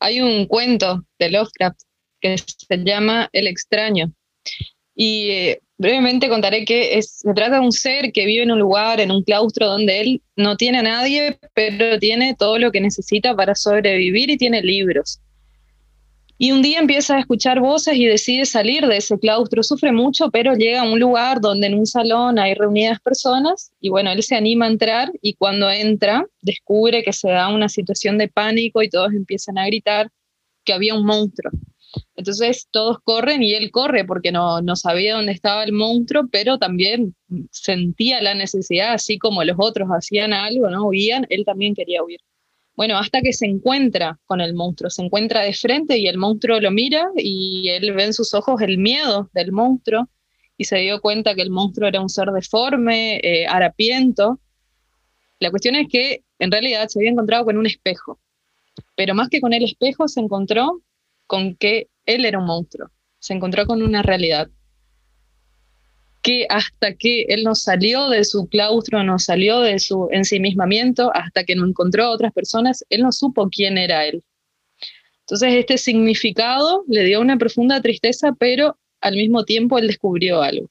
Hay 0.00 0.20
un 0.20 0.46
cuento 0.46 1.04
de 1.18 1.30
Lovecraft 1.30 1.80
que 2.20 2.36
se 2.38 2.76
llama 2.78 3.28
El 3.32 3.46
extraño. 3.46 4.12
Y 4.94 5.30
eh, 5.30 5.60
brevemente 5.78 6.28
contaré 6.28 6.64
que 6.64 7.00
se 7.02 7.32
trata 7.34 7.56
de 7.56 7.60
un 7.60 7.72
ser 7.72 8.12
que 8.12 8.26
vive 8.26 8.42
en 8.42 8.50
un 8.50 8.58
lugar, 8.58 9.00
en 9.00 9.10
un 9.10 9.22
claustro 9.22 9.66
donde 9.66 10.00
él 10.00 10.22
no 10.34 10.56
tiene 10.56 10.78
a 10.78 10.82
nadie, 10.82 11.38
pero 11.54 11.98
tiene 11.98 12.34
todo 12.34 12.58
lo 12.58 12.72
que 12.72 12.80
necesita 12.80 13.36
para 13.36 13.54
sobrevivir 13.54 14.30
y 14.30 14.36
tiene 14.36 14.62
libros. 14.62 15.20
Y 16.38 16.52
un 16.52 16.60
día 16.60 16.80
empieza 16.80 17.16
a 17.16 17.20
escuchar 17.20 17.60
voces 17.60 17.96
y 17.96 18.04
decide 18.04 18.44
salir 18.44 18.86
de 18.86 18.98
ese 18.98 19.18
claustro. 19.18 19.62
Sufre 19.62 19.90
mucho, 19.90 20.30
pero 20.30 20.54
llega 20.54 20.82
a 20.82 20.90
un 20.90 21.00
lugar 21.00 21.40
donde 21.40 21.68
en 21.68 21.74
un 21.74 21.86
salón 21.86 22.38
hay 22.38 22.52
reunidas 22.52 23.00
personas 23.00 23.72
y 23.80 23.88
bueno, 23.88 24.10
él 24.10 24.22
se 24.22 24.36
anima 24.36 24.66
a 24.66 24.70
entrar 24.70 25.10
y 25.22 25.34
cuando 25.34 25.70
entra 25.70 26.26
descubre 26.42 27.02
que 27.02 27.14
se 27.14 27.30
da 27.30 27.48
una 27.48 27.70
situación 27.70 28.18
de 28.18 28.28
pánico 28.28 28.82
y 28.82 28.90
todos 28.90 29.12
empiezan 29.14 29.56
a 29.56 29.66
gritar 29.66 30.10
que 30.64 30.74
había 30.74 30.94
un 30.94 31.06
monstruo. 31.06 31.52
Entonces 32.16 32.68
todos 32.70 32.98
corren 33.02 33.42
y 33.42 33.54
él 33.54 33.70
corre 33.70 34.04
porque 34.04 34.30
no, 34.30 34.60
no 34.60 34.76
sabía 34.76 35.14
dónde 35.14 35.32
estaba 35.32 35.64
el 35.64 35.72
monstruo, 35.72 36.24
pero 36.30 36.58
también 36.58 37.14
sentía 37.50 38.20
la 38.20 38.34
necesidad, 38.34 38.92
así 38.92 39.18
como 39.18 39.42
los 39.44 39.56
otros 39.58 39.88
hacían 39.88 40.34
algo, 40.34 40.68
¿no? 40.68 40.88
Huían, 40.88 41.26
él 41.30 41.44
también 41.46 41.74
quería 41.74 42.02
huir. 42.02 42.20
Bueno, 42.76 42.98
hasta 42.98 43.22
que 43.22 43.32
se 43.32 43.46
encuentra 43.46 44.18
con 44.26 44.42
el 44.42 44.52
monstruo, 44.52 44.90
se 44.90 45.02
encuentra 45.02 45.40
de 45.40 45.54
frente 45.54 45.96
y 45.96 46.08
el 46.08 46.18
monstruo 46.18 46.60
lo 46.60 46.70
mira 46.70 47.08
y 47.16 47.70
él 47.70 47.92
ve 47.92 48.04
en 48.04 48.12
sus 48.12 48.34
ojos 48.34 48.60
el 48.60 48.76
miedo 48.76 49.30
del 49.32 49.50
monstruo 49.50 50.10
y 50.58 50.64
se 50.64 50.76
dio 50.78 51.00
cuenta 51.00 51.34
que 51.34 51.40
el 51.40 51.50
monstruo 51.50 51.88
era 51.88 52.02
un 52.02 52.10
ser 52.10 52.28
deforme, 52.32 53.16
eh, 53.22 53.46
harapiento. 53.46 54.40
La 55.38 55.50
cuestión 55.50 55.74
es 55.74 55.88
que 55.88 56.22
en 56.38 56.50
realidad 56.50 56.88
se 56.88 56.98
había 56.98 57.10
encontrado 57.10 57.46
con 57.46 57.56
un 57.56 57.64
espejo, 57.64 58.20
pero 58.94 59.14
más 59.14 59.30
que 59.30 59.40
con 59.40 59.54
el 59.54 59.64
espejo 59.64 60.06
se 60.06 60.20
encontró 60.20 60.82
con 61.26 61.56
que 61.56 61.88
él 62.04 62.26
era 62.26 62.38
un 62.38 62.46
monstruo, 62.46 62.90
se 63.18 63.32
encontró 63.32 63.66
con 63.66 63.82
una 63.82 64.02
realidad 64.02 64.50
que 66.26 66.44
hasta 66.50 66.92
que 66.96 67.22
él 67.28 67.44
no 67.44 67.54
salió 67.54 68.08
de 68.08 68.24
su 68.24 68.48
claustro, 68.48 69.04
no 69.04 69.16
salió 69.20 69.60
de 69.60 69.78
su 69.78 70.08
ensimismamiento, 70.10 71.12
hasta 71.14 71.44
que 71.44 71.54
no 71.54 71.64
encontró 71.64 72.02
a 72.02 72.10
otras 72.10 72.32
personas, 72.32 72.84
él 72.90 73.02
no 73.02 73.12
supo 73.12 73.48
quién 73.48 73.78
era 73.78 74.04
él. 74.06 74.24
Entonces 75.20 75.54
este 75.54 75.78
significado 75.78 76.82
le 76.88 77.04
dio 77.04 77.20
una 77.20 77.36
profunda 77.38 77.80
tristeza, 77.80 78.34
pero 78.36 78.76
al 79.00 79.14
mismo 79.14 79.44
tiempo 79.44 79.78
él 79.78 79.86
descubrió 79.86 80.42
algo. 80.42 80.68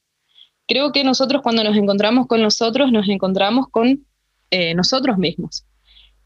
Creo 0.68 0.92
que 0.92 1.04
nosotros 1.04 1.40
cuando 1.40 1.64
nos 1.64 1.74
encontramos 1.74 2.26
con 2.26 2.42
nosotros, 2.42 2.92
nos 2.92 3.08
encontramos 3.08 3.68
con 3.70 4.04
eh, 4.50 4.74
nosotros 4.74 5.16
mismos. 5.16 5.64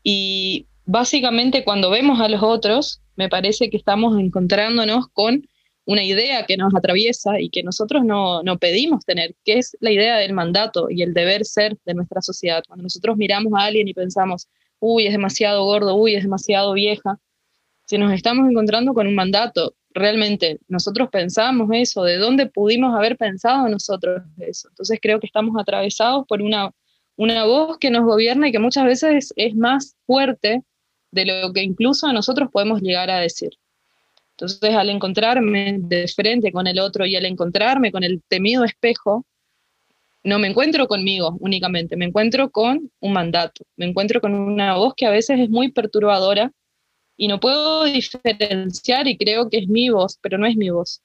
Y 0.03 0.67
básicamente 0.87 1.63
cuando 1.63 1.89
vemos 1.89 2.19
a 2.19 2.29
los 2.29 2.43
otros, 2.43 3.01
me 3.15 3.29
parece 3.29 3.71
que 3.71 3.77
estamos 3.77 4.19
encontrándonos 4.19 5.07
con 5.13 5.47
una 5.87 6.05
idea 6.05 6.45
que 6.47 6.57
nos 6.57 6.75
atraviesa 6.75 7.41
y 7.41 7.51
que 7.51 7.63
nosotros 7.63 8.05
no, 8.05 8.43
pedimos 8.61 9.05
tener, 9.05 9.35
que 9.45 9.59
es 9.59 9.77
la 9.81 9.91
idea 9.91 10.17
del 10.19 10.33
mandato 10.33 10.89
y 10.91 11.03
el 11.03 11.15
deber 11.15 11.45
ser 11.45 11.77
de 11.85 11.95
nuestra 11.95 12.23
sociedad. 12.23 12.63
Cuando 12.67 12.85
nosotros 12.85 13.17
miramos 13.17 13.53
a 13.57 13.65
alguien 13.65 13.89
y 13.89 13.95
pensamos, 13.95 14.49
uy, 14.79 15.07
es 15.07 15.13
demasiado 15.13 15.65
gordo, 15.65 15.97
uy, 15.97 16.15
es 16.15 16.23
demasiado 16.23 16.73
vieja, 16.75 17.19
si 17.91 17.99
nos 17.99 18.13
estamos 18.13 18.49
encontrando 18.49 18.95
con 18.95 19.09
un 19.09 19.17
mandato, 19.17 19.75
realmente 19.93 20.61
nosotros 20.69 21.09
pensamos 21.11 21.69
eso, 21.73 22.05
de 22.05 22.19
dónde 22.19 22.47
pudimos 22.47 22.95
haber 22.97 23.17
pensado 23.17 23.69
nosotros 23.69 24.23
eso. 24.39 24.69
Entonces 24.69 25.01
creo 25.03 25.19
que 25.19 25.27
estamos 25.27 25.57
atravesados 25.59 26.25
por 26.29 26.41
una, 26.41 26.71
una 27.17 27.47
voz 27.47 27.79
que 27.79 27.91
nos 27.91 28.05
gobierna 28.05 28.47
y 28.47 28.53
que 28.53 28.61
muchas 28.61 28.85
veces 28.85 29.33
es 29.35 29.57
más 29.57 29.97
fuerte 30.07 30.63
de 31.11 31.25
lo 31.25 31.53
que 31.53 31.65
incluso 31.65 32.13
nosotros 32.13 32.49
podemos 32.53 32.81
llegar 32.81 33.11
a 33.11 33.19
decir. 33.19 33.51
Entonces, 34.41 34.75
al 34.75 34.89
encontrarme 34.89 35.77
de 35.81 36.09
frente 36.09 36.51
con 36.51 36.67
el 36.67 36.81
otro 36.81 37.05
y 37.05 37.15
al 37.15 37.27
encontrarme 37.27 37.93
con 37.93 38.05
el 38.05 38.23
temido 38.27 38.65
espejo, 38.65 39.27
no 40.25 40.39
me 40.39 40.49
encuentro 40.49 40.87
conmigo 40.89 41.37
únicamente, 41.41 41.95
me 41.95 42.07
encuentro 42.07 42.51
con 42.51 42.91
un 43.01 43.13
mandato, 43.13 43.65
me 43.77 43.85
encuentro 43.85 44.23
con 44.23 44.35
una 44.35 44.77
voz 44.77 44.95
que 44.97 45.05
a 45.05 45.11
veces 45.11 45.41
es 45.41 45.51
muy 45.51 45.71
perturbadora 45.73 46.53
y 47.19 47.29
no 47.29 47.39
puedo 47.39 47.85
diferenciar 47.85 49.09
y 49.09 49.19
creo 49.19 49.51
que 49.51 49.59
es 49.59 49.69
mi 49.69 49.91
voz, 49.91 50.19
pero 50.23 50.39
no 50.39 50.47
es 50.47 50.57
mi 50.57 50.71
voz. 50.71 51.03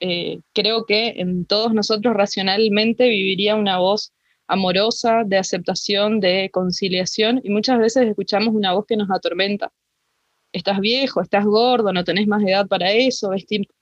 Eh, 0.00 0.40
creo 0.52 0.84
que 0.84 1.14
en 1.16 1.46
todos 1.46 1.72
nosotros 1.72 2.14
racionalmente 2.14 3.08
viviría 3.08 3.56
una 3.56 3.78
voz 3.78 4.12
amorosa, 4.46 5.22
de 5.24 5.38
aceptación, 5.38 6.20
de 6.20 6.50
conciliación, 6.52 7.40
y 7.42 7.48
muchas 7.48 7.78
veces 7.78 8.08
escuchamos 8.08 8.54
una 8.54 8.74
voz 8.74 8.84
que 8.86 8.96
nos 8.96 9.10
atormenta, 9.10 9.72
estás 10.52 10.80
viejo, 10.80 11.20
estás 11.20 11.44
gordo, 11.44 11.92
no 11.92 12.04
tenés 12.04 12.26
más 12.26 12.42
edad 12.42 12.66
para 12.66 12.92
eso, 12.92 13.30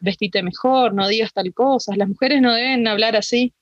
vestite 0.01 0.43
mejor, 0.43 0.95
no 0.95 1.09
digas 1.09 1.33
tal 1.33 1.53
cosa. 1.55 1.95
Las 1.97 2.09
mujeres 2.09 2.43
no 2.43 2.53
deben 2.55 2.87
hablar 2.89 3.17
así. 3.17 3.53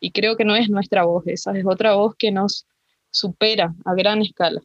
Y 0.00 0.12
creo 0.12 0.36
que 0.36 0.44
no 0.44 0.54
es 0.54 0.68
nuestra 0.70 1.04
voz, 1.04 1.26
esa 1.26 1.56
es 1.58 1.64
otra 1.66 1.94
voz 1.94 2.14
que 2.16 2.30
nos 2.30 2.66
supera 3.10 3.74
a 3.84 3.94
gran 3.94 4.22
escala. 4.22 4.60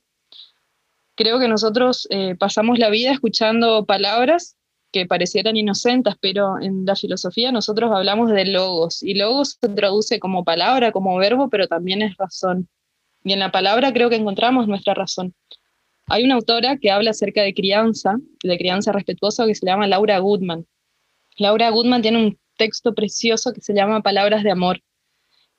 creo 1.16 1.40
que 1.40 1.48
nosotros 1.48 2.08
eh, 2.10 2.36
pasamos 2.36 2.80
la 2.80 2.90
vida 2.90 3.12
escuchando 3.12 3.86
palabras 3.86 4.58
que 4.92 5.06
parecieran 5.08 5.58
inocentes, 5.58 6.16
pero 6.22 6.60
en 6.62 6.86
la 6.86 6.96
filosofía 6.96 7.52
nosotros 7.52 7.92
hablamos 7.92 8.32
de 8.32 8.46
logos, 8.46 9.02
y 9.02 9.16
logos 9.16 9.58
se 9.60 9.70
traduce 9.70 10.20
como 10.20 10.44
palabra, 10.44 10.92
como 10.92 11.18
verbo, 11.18 11.50
pero 11.50 11.68
también 11.68 12.02
es 12.04 12.16
razón. 12.18 12.68
Y 13.24 13.34
en 13.34 13.40
la 13.40 13.52
palabra 13.52 13.92
creo 13.92 14.10
que 14.10 14.16
encontramos 14.18 14.68
nuestra 14.68 14.94
razón. 14.94 15.34
Hay 16.08 16.24
una 16.24 16.36
autora 16.36 16.78
que 16.78 16.92
habla 16.92 17.12
acerca 17.12 17.42
de 17.42 17.54
crianza, 17.54 18.18
de 18.44 18.58
crianza 18.58 18.92
respetuosa, 18.92 19.46
que 19.46 19.56
se 19.56 19.66
llama 19.66 19.88
Laura 19.88 20.20
Goodman. 20.20 20.66
Laura 21.38 21.70
Goodman 21.70 22.02
tiene 22.02 22.18
un 22.18 22.40
texto 22.58 22.94
precioso 22.94 23.54
que 23.54 23.62
se 23.62 23.74
llama 23.74 24.02
Palabras 24.02 24.44
de 24.44 24.52
Amor. 24.52 24.82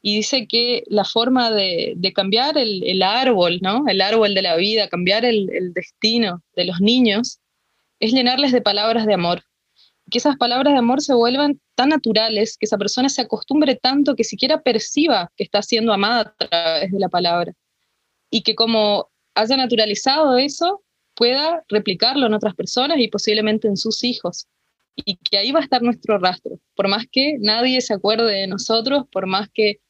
Y 0.02 0.16
dice 0.16 0.46
que 0.46 0.84
la 0.86 1.04
forma 1.04 1.50
de, 1.50 2.12
cambiar 2.14 2.58
el, 2.58 3.02
árbol, 3.02 3.58
¿no? 3.62 3.84
el 3.88 4.02
árbol 4.02 4.34
de 4.34 4.42
la 4.42 4.56
vida, 4.56 4.88
cambiar 4.88 5.24
el, 5.24 5.48
el 5.50 5.72
destino 5.72 6.42
de 6.54 6.66
los 6.66 6.80
niños, 6.80 7.40
es 8.00 8.12
llenarles 8.12 8.52
de 8.52 8.60
palabras 8.60 9.06
de 9.06 9.14
amor. 9.14 9.42
Que 10.10 10.18
esas 10.18 10.36
palabras 10.36 10.74
de 10.74 10.78
amor 10.78 11.00
se 11.00 11.14
vuelvan 11.14 11.58
tan 11.74 11.88
naturales, 11.88 12.58
que 12.58 12.66
esa 12.66 12.76
persona 12.76 13.08
se 13.08 13.22
acostumbre 13.22 13.76
tanto 13.76 14.14
que 14.14 14.24
siquiera 14.24 14.60
perciba 14.60 15.32
que 15.36 15.44
está 15.44 15.62
siendo 15.62 15.92
amada 15.92 16.34
a 16.38 16.46
través 16.46 16.92
de 16.92 16.98
la 16.98 17.08
palabra. 17.08 17.54
Y 18.30 18.42
que 18.42 18.54
como 18.54 19.08
haya 19.34 19.56
naturalizado 19.56 20.38
eso, 20.38 20.82
pueda 21.14 21.64
replicarlo 21.68 22.26
en 22.26 22.34
otras 22.34 22.54
personas 22.54 22.98
y 22.98 23.08
posiblemente 23.08 23.68
en 23.68 23.76
sus 23.76 24.04
hijos. 24.04 24.46
Y 24.96 25.16
que 25.16 25.38
ahí 25.38 25.50
va 25.52 25.60
a 25.60 25.64
estar 25.64 25.82
nuestro 25.82 26.18
rastro. 26.18 26.60
Por 26.76 26.88
más 26.88 27.06
que 27.10 27.36
nadie 27.40 27.80
se 27.80 27.94
acuerde 27.94 28.32
de 28.32 28.46
nosotros, 28.46 29.04
por 29.10 29.26
más 29.26 29.48
que 29.52 29.80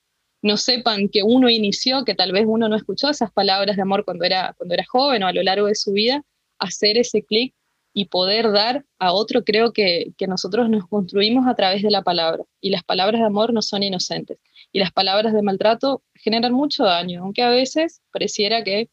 no 0.43 0.57
sepan 0.57 1.09
que 1.09 1.23
uno 1.23 1.49
inició, 1.49 2.05
que 2.05 2.15
tal 2.15 2.33
vez 2.33 2.45
uno 2.47 2.69
no 2.69 2.77
escuchó 2.77 3.11
esas 3.11 3.33
palabras 3.33 3.77
de 3.77 3.83
amor 3.83 4.05
cuando 4.05 4.25
era, 4.25 4.55
cuando 4.57 4.75
era 4.75 4.85
joven 4.87 5.23
o 5.23 5.27
a 5.27 5.33
lo 5.33 5.43
largo 5.43 5.67
de 5.67 5.75
su 5.75 5.93
vida, 5.93 6.23
hacer 6.59 6.99
ese 6.99 7.23
clic 7.23 7.55
y 7.95 8.07
poder 8.07 8.51
dar 8.51 8.85
a 8.99 9.13
otro, 9.13 9.45
creo 9.45 9.73
que, 9.73 10.13
nosotros 10.27 10.69
nos 10.69 10.87
construimos 10.89 11.47
a 11.47 11.55
través 11.55 11.83
de 11.83 11.91
la 11.91 12.03
palabra. 12.03 12.43
Y 12.61 12.71
las 12.71 12.83
palabras 12.83 13.21
de 13.21 13.27
amor 13.27 13.53
no 13.53 13.63
son 13.63 13.85
inocentes. 13.85 14.39
Y 14.73 14.81
las 14.81 14.91
palabras 14.91 15.33
de 15.33 15.43
maltrato 15.43 16.03
generan 16.15 16.53
mucho 16.53 16.85
daño, 16.85 17.23
aunque 17.23 17.43
a 17.43 17.51
veces 17.51 18.03
pareciera 18.13 18.65
que 18.65 18.91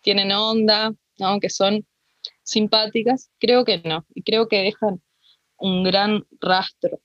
tienen 0.00 0.32
onda, 0.32 0.92
aunque 1.20 1.50
son 1.50 1.84
simpáticas, 2.42 3.30
creo 3.38 3.64
que 3.64 3.78
no. 3.84 4.06
Y 4.14 4.22
creo 4.22 4.48
que 4.48 4.62
dejan 4.62 5.00
un 5.58 5.84
gran 5.84 6.24
rastro. 6.40 7.00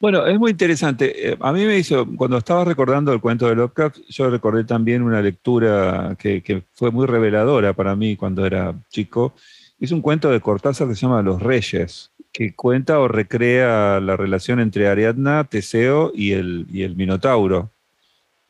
Bueno, 0.00 0.26
es 0.26 0.36
muy 0.36 0.50
interesante. 0.50 1.30
Eh, 1.30 1.36
a 1.38 1.52
mí 1.52 1.64
me 1.64 1.78
hizo, 1.78 2.04
cuando 2.16 2.36
estaba 2.36 2.64
recordando 2.64 3.12
el 3.12 3.20
cuento 3.20 3.46
de 3.46 3.54
Lovecraft, 3.54 3.98
yo 4.08 4.30
recordé 4.30 4.64
también 4.64 5.02
una 5.02 5.22
lectura 5.22 6.16
que, 6.18 6.42
que 6.42 6.64
fue 6.72 6.90
muy 6.90 7.06
reveladora 7.06 7.72
para 7.72 7.94
mí 7.94 8.16
cuando 8.16 8.44
era 8.44 8.74
chico, 8.90 9.34
es 9.78 9.92
un 9.92 10.00
cuento 10.00 10.30
de 10.30 10.40
Cortázar 10.40 10.88
que 10.88 10.96
se 10.96 11.02
llama 11.02 11.22
Los 11.22 11.40
Reyes, 11.40 12.10
que 12.32 12.54
cuenta 12.54 12.98
o 12.98 13.06
recrea 13.06 14.00
la 14.00 14.16
relación 14.16 14.58
entre 14.58 14.88
Ariadna, 14.88 15.44
Teseo 15.44 16.10
y 16.14 16.32
el, 16.32 16.66
el 16.74 16.96
Minotauro. 16.96 17.70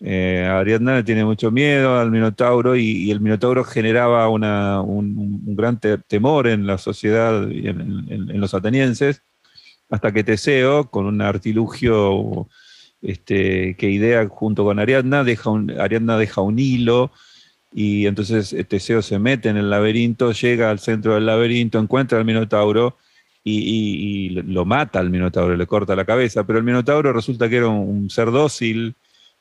Eh, 0.04 0.44
Ariadna 0.50 0.96
le 0.96 1.04
tiene 1.04 1.24
mucho 1.24 1.52
miedo 1.52 1.98
al 1.98 2.10
Minotauro 2.10 2.74
y, 2.74 3.10
el 3.10 3.20
Minotauro 3.20 3.62
generaba 3.62 4.28
un, 4.28 5.54
gran 5.54 5.78
temor 5.80 6.48
en 6.48 6.66
la 6.66 6.78
sociedad 6.78 7.48
y 7.48 7.68
en, 7.68 8.40
los 8.40 8.52
atenienses, 8.52 9.22
hasta 9.90 10.12
que 10.12 10.24
Teseo, 10.24 10.90
con 10.90 11.06
un 11.06 11.22
artilugio 11.22 12.48
este, 13.00 13.76
que 13.76 13.90
idea 13.90 14.26
junto 14.28 14.64
con 14.64 14.80
Ariadna, 14.80 15.22
deja 15.22 15.50
Ariadna 15.78 16.18
deja 16.18 16.40
un 16.40 16.58
hilo 16.58 17.12
y 17.72 18.06
entonces 18.06 18.52
eh, 18.52 18.64
Teseo 18.64 19.02
se 19.02 19.18
mete 19.18 19.48
en 19.48 19.56
el 19.56 19.70
laberinto, 19.70 20.32
llega 20.32 20.70
al 20.70 20.80
centro 20.80 21.14
del 21.14 21.26
laberinto, 21.26 21.78
encuentra 21.78 22.18
al 22.18 22.24
Minotauro 22.24 22.96
y, 23.44 24.30
lo 24.30 24.64
mata 24.64 25.00
al 25.00 25.10
Minotauro, 25.10 25.56
le 25.56 25.66
corta 25.66 25.96
la 25.96 26.04
cabeza, 26.04 26.44
pero 26.44 26.58
el 26.58 26.64
Minotauro 26.64 27.12
resulta 27.12 27.48
que 27.48 27.56
era 27.56 27.68
un, 27.68 28.08
ser 28.10 28.30
dócil, 28.30 28.94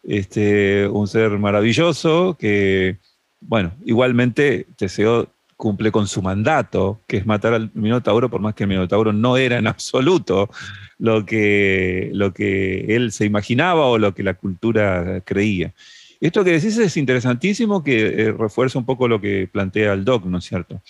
este, 0.03 0.87
un 0.87 1.07
ser 1.07 1.31
maravilloso, 1.37 2.35
que, 2.39 2.97
bueno, 3.39 3.71
igualmente 3.85 4.67
Teseo 4.77 5.27
cumple 5.55 5.91
con 5.91 6.07
su 6.07 6.23
mandato, 6.23 6.99
que 7.07 7.17
es 7.17 7.25
matar 7.25 7.53
al 7.53 7.69
Minotauro, 7.75 8.29
por 8.29 8.41
más 8.41 8.55
que 8.55 8.63
el 8.63 8.69
Minotauro 8.69 9.13
no 9.13 9.37
era 9.37 9.59
en 9.59 9.67
absoluto 9.67 10.49
lo 10.97 11.23
que, 11.25 12.09
lo 12.13 12.33
que 12.33 12.95
él 12.95 13.11
se 13.11 13.25
imaginaba 13.25 13.85
o 13.85 13.99
lo 13.99 14.15
que 14.15 14.23
la 14.23 14.33
cultura 14.33 15.21
creía. 15.21 15.71
Esto 16.19 16.43
que 16.43 16.51
decís 16.51 16.77
es 16.77 16.97
interesantísimo, 16.97 17.83
que 17.83 18.07
eh, 18.07 18.31
refuerza 18.31 18.77
un 18.77 18.85
poco 18.85 19.07
lo 19.07 19.19
que 19.19 19.49
plantea 19.51 19.93
el 19.93 20.05
doc, 20.05 20.25
¿no 20.25 20.37
es 20.37 20.45
cierto? 20.45 20.81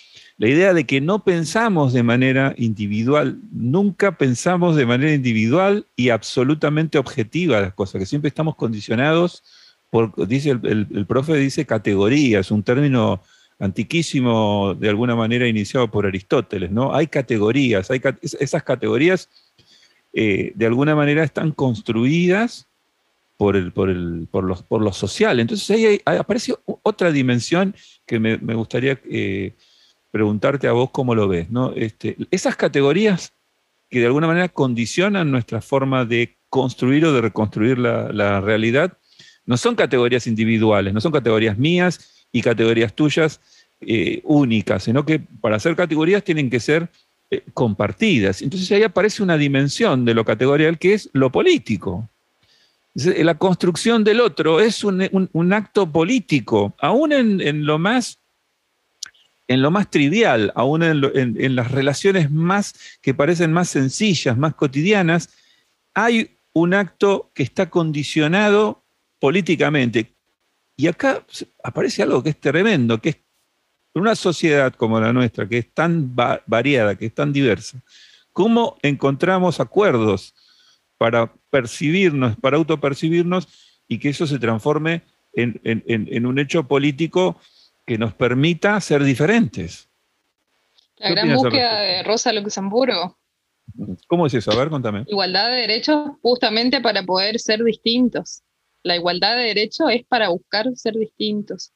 La 0.42 0.48
idea 0.48 0.74
de 0.74 0.86
que 0.86 1.00
no 1.00 1.22
pensamos 1.22 1.92
de 1.92 2.02
manera 2.02 2.52
individual, 2.58 3.38
nunca 3.52 4.18
pensamos 4.18 4.74
de 4.74 4.84
manera 4.84 5.14
individual 5.14 5.86
y 5.94 6.08
absolutamente 6.08 6.98
objetiva 6.98 7.60
las 7.60 7.74
cosas, 7.74 8.00
que 8.00 8.06
siempre 8.06 8.26
estamos 8.26 8.56
condicionados 8.56 9.44
por, 9.88 10.26
dice 10.26 10.50
el, 10.50 10.88
el, 10.92 11.06
profe, 11.06 11.36
dice 11.36 11.64
categorías, 11.64 12.50
un 12.50 12.64
término 12.64 13.22
antiquísimo, 13.60 14.74
de 14.74 14.88
alguna 14.88 15.14
manera 15.14 15.46
iniciado 15.46 15.88
por 15.88 16.06
Aristóteles, 16.06 16.72
¿no? 16.72 16.92
Hay 16.92 17.06
categorías, 17.06 17.88
hay, 17.92 18.00
esas 18.20 18.64
categorías 18.64 19.28
eh, 20.12 20.50
de 20.56 20.66
alguna 20.66 20.96
manera 20.96 21.22
están 21.22 21.52
construidas 21.52 22.66
por, 23.36 23.54
el, 23.54 23.70
por, 23.70 23.90
el, 23.90 24.26
por, 24.28 24.42
los, 24.42 24.64
por 24.64 24.82
lo 24.82 24.92
social. 24.92 25.38
Entonces 25.38 25.70
ahí, 25.70 26.00
aparece 26.18 26.56
otra 26.64 27.12
dimensión 27.12 27.76
que 28.04 28.18
me, 28.18 28.54
gustaría 28.56 29.00
eh, 29.08 29.54
preguntarte 30.12 30.68
a 30.68 30.72
vos 30.72 30.90
cómo 30.90 31.16
lo 31.16 31.26
ves. 31.26 31.50
¿no? 31.50 31.72
Este, 31.74 32.16
esas 32.30 32.54
categorías 32.54 33.32
que 33.90 33.98
de 33.98 34.06
alguna 34.06 34.28
manera 34.28 34.48
condicionan 34.48 35.32
nuestra 35.32 35.60
forma 35.60 36.04
de 36.04 36.36
construir 36.48 37.04
o 37.04 37.12
de 37.12 37.22
reconstruir 37.22 37.78
la, 37.78 38.40
realidad, 38.40 38.96
no 39.44 39.56
son 39.56 39.74
categorías 39.74 40.26
individuales, 40.26 40.94
no 40.94 41.00
son 41.00 41.12
categorías 41.12 41.58
mías 41.58 42.26
y 42.30 42.42
categorías 42.42 42.94
tuyas 42.94 43.40
eh, 43.80 44.20
únicas, 44.24 44.84
sino 44.84 45.04
que 45.04 45.18
para 45.18 45.58
ser 45.58 45.74
categorías 45.74 46.22
tienen 46.22 46.48
que 46.48 46.60
ser 46.60 46.88
eh, 47.30 47.42
compartidas. 47.52 48.42
Entonces 48.42 48.70
ahí 48.72 48.82
aparece 48.82 49.22
una 49.22 49.36
dimensión 49.36 50.04
de 50.04 50.14
lo 50.14 50.24
categorial 50.24 50.78
que 50.78 50.94
es 50.94 51.10
lo 51.12 51.32
político. 51.32 52.08
La 52.94 53.36
construcción 53.36 54.04
del 54.04 54.20
otro 54.20 54.60
es 54.60 54.84
un, 54.84 55.52
acto 55.52 55.90
político, 55.90 56.74
aún 56.78 57.12
en, 57.12 57.64
lo 57.64 57.78
más, 57.78 58.18
en 59.52 59.62
lo 59.62 59.70
más 59.70 59.90
trivial, 59.90 60.52
aún 60.54 60.82
en, 60.82 61.54
las 61.56 61.70
relaciones 61.70 62.30
más 62.30 62.74
que 63.00 63.14
parecen 63.14 63.52
más 63.52 63.68
sencillas, 63.68 64.36
más 64.36 64.54
cotidianas, 64.54 65.28
hay 65.94 66.36
un 66.52 66.74
acto 66.74 67.30
que 67.34 67.42
está 67.42 67.68
condicionado 67.68 68.82
políticamente. 69.18 70.14
Y 70.76 70.86
acá 70.86 71.24
aparece 71.62 72.02
algo 72.02 72.22
que 72.22 72.30
es 72.30 72.40
tremendo, 72.40 72.98
que 72.98 73.10
es 73.10 73.16
una 73.94 74.14
sociedad 74.14 74.72
como 74.74 74.98
la 75.00 75.12
nuestra, 75.12 75.46
que 75.46 75.58
es 75.58 75.72
tan 75.72 76.14
variada, 76.14 76.96
que 76.96 77.06
es 77.06 77.14
tan 77.14 77.32
diversa, 77.32 77.78
¿cómo 78.32 78.78
encontramos 78.82 79.60
acuerdos 79.60 80.34
para 80.96 81.32
percibirnos, 81.50 82.36
para 82.36 82.56
autopercibirnos 82.56 83.48
y 83.88 83.98
que 83.98 84.08
eso 84.08 84.26
se 84.26 84.38
transforme 84.38 85.02
en, 85.34 86.26
un 86.26 86.38
hecho 86.38 86.64
político 86.64 87.38
que 87.86 87.98
nos 87.98 88.14
permita 88.14 88.80
ser 88.80 89.02
diferentes. 89.04 89.88
La 90.96 91.10
gran 91.10 91.34
búsqueda 91.34 91.80
de 91.80 92.02
Rosa 92.02 92.32
Luxemburgo. 92.32 93.18
¿Cómo 94.06 94.26
es 94.26 94.34
eso? 94.34 94.52
A 94.52 94.56
ver, 94.56 94.68
contame. 94.68 95.04
Igualdad 95.08 95.50
de 95.50 95.56
derechos 95.56 96.12
justamente 96.22 96.80
para 96.80 97.02
poder 97.02 97.38
ser 97.38 97.62
distintos. 97.64 98.42
La 98.82 98.96
igualdad 98.96 99.36
de 99.36 99.44
derechos 99.44 99.90
es 99.90 100.04
para 100.04 100.28
buscar 100.28 100.66
ser 100.74 100.94
distintos. 100.94 101.72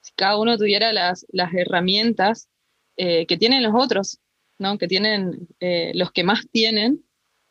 Si 0.00 0.12
cada 0.14 0.38
uno 0.38 0.56
tuviera 0.56 0.92
las, 0.92 1.26
herramientas 1.32 2.48
eh, 2.96 3.26
que 3.26 3.36
tienen 3.36 3.62
los 3.62 3.72
otros, 3.74 4.18
¿no? 4.58 4.78
que 4.78 4.86
tienen 4.86 5.48
eh, 5.60 5.92
los 5.94 6.12
que 6.12 6.24
más 6.24 6.46
tienen, 6.50 7.04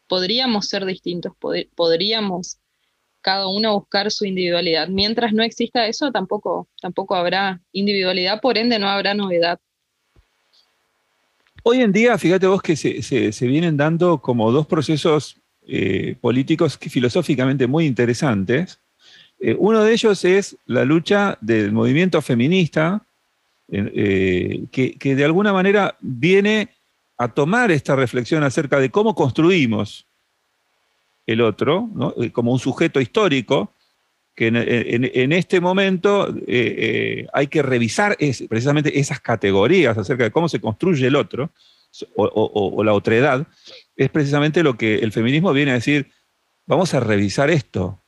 podríamos 0.08 0.68
ser 0.68 0.86
distintos, 0.86 1.34
podríamos 1.76 2.60
cada 3.24 3.48
uno 3.48 3.74
buscar 3.74 4.12
su 4.12 4.26
individualidad. 4.26 4.88
Mientras 4.90 5.34
no 5.34 5.42
exista 5.42 5.88
eso, 5.88 6.12
tampoco, 6.12 6.68
tampoco 6.80 7.16
habrá 7.16 7.62
individualidad, 7.72 8.42
por 8.42 8.58
ende 8.58 8.78
no 8.78 8.88
habrá 8.88 9.16
novedad. 9.16 9.60
Hoy 11.64 11.82
en 11.82 11.94
día, 11.94 12.18
fíjate 12.18 12.46
vos 12.46 12.62
que 12.62 12.76
se, 12.76 13.48
vienen 13.48 13.78
dando 13.78 14.18
como 14.20 14.52
dos 14.52 14.68
procesos 14.68 15.38
eh, 15.66 16.16
políticos 16.20 16.78
filosóficamente 16.78 17.66
muy 17.66 17.86
interesantes. 17.86 18.80
Eh, 19.40 19.56
uno 19.58 19.82
de 19.82 19.94
ellos 19.94 20.26
es 20.26 20.58
la 20.66 20.84
lucha 20.84 21.38
del 21.40 21.72
movimiento 21.72 22.22
feminista, 22.22 23.02
eh, 23.72 24.66
que, 24.72 24.98
que, 24.98 25.16
de 25.16 25.24
alguna 25.24 25.54
manera 25.54 25.96
viene 26.02 26.68
a 27.18 27.30
tomar 27.30 27.72
esta 27.72 27.96
reflexión 27.96 28.44
acerca 28.44 28.80
de 28.80 28.90
cómo 28.90 29.16
construimos 29.16 30.06
el 31.26 31.42
otro, 31.42 31.90
eh, 32.22 32.32
como 32.32 32.52
un 32.52 32.60
sujeto 32.60 33.00
histórico, 33.00 33.74
que 34.36 34.48
en, 34.48 35.32
este 35.32 35.62
momento 35.62 36.28
eh, 36.30 36.42
eh, 36.48 37.28
hay 37.34 37.48
que 37.48 37.62
revisar 37.62 38.18
precisamente 38.18 39.00
esas 39.00 39.20
categorías 39.20 39.96
acerca 39.96 40.24
de 40.24 40.32
cómo 40.32 40.50
se 40.50 40.60
construye 40.60 41.06
el 41.06 41.16
otro 41.16 41.52
o, 42.16 42.84
la 42.84 42.94
otredad, 42.94 43.46
es 43.96 44.10
precisamente 44.10 44.64
lo 44.64 44.76
que 44.76 44.96
el 44.96 45.12
feminismo 45.12 45.54
viene 45.54 45.70
a 45.70 45.76
decir, 45.76 46.10
vamos 46.66 46.96
a 46.96 47.00
revisar 47.00 47.52
esto, 47.52 48.02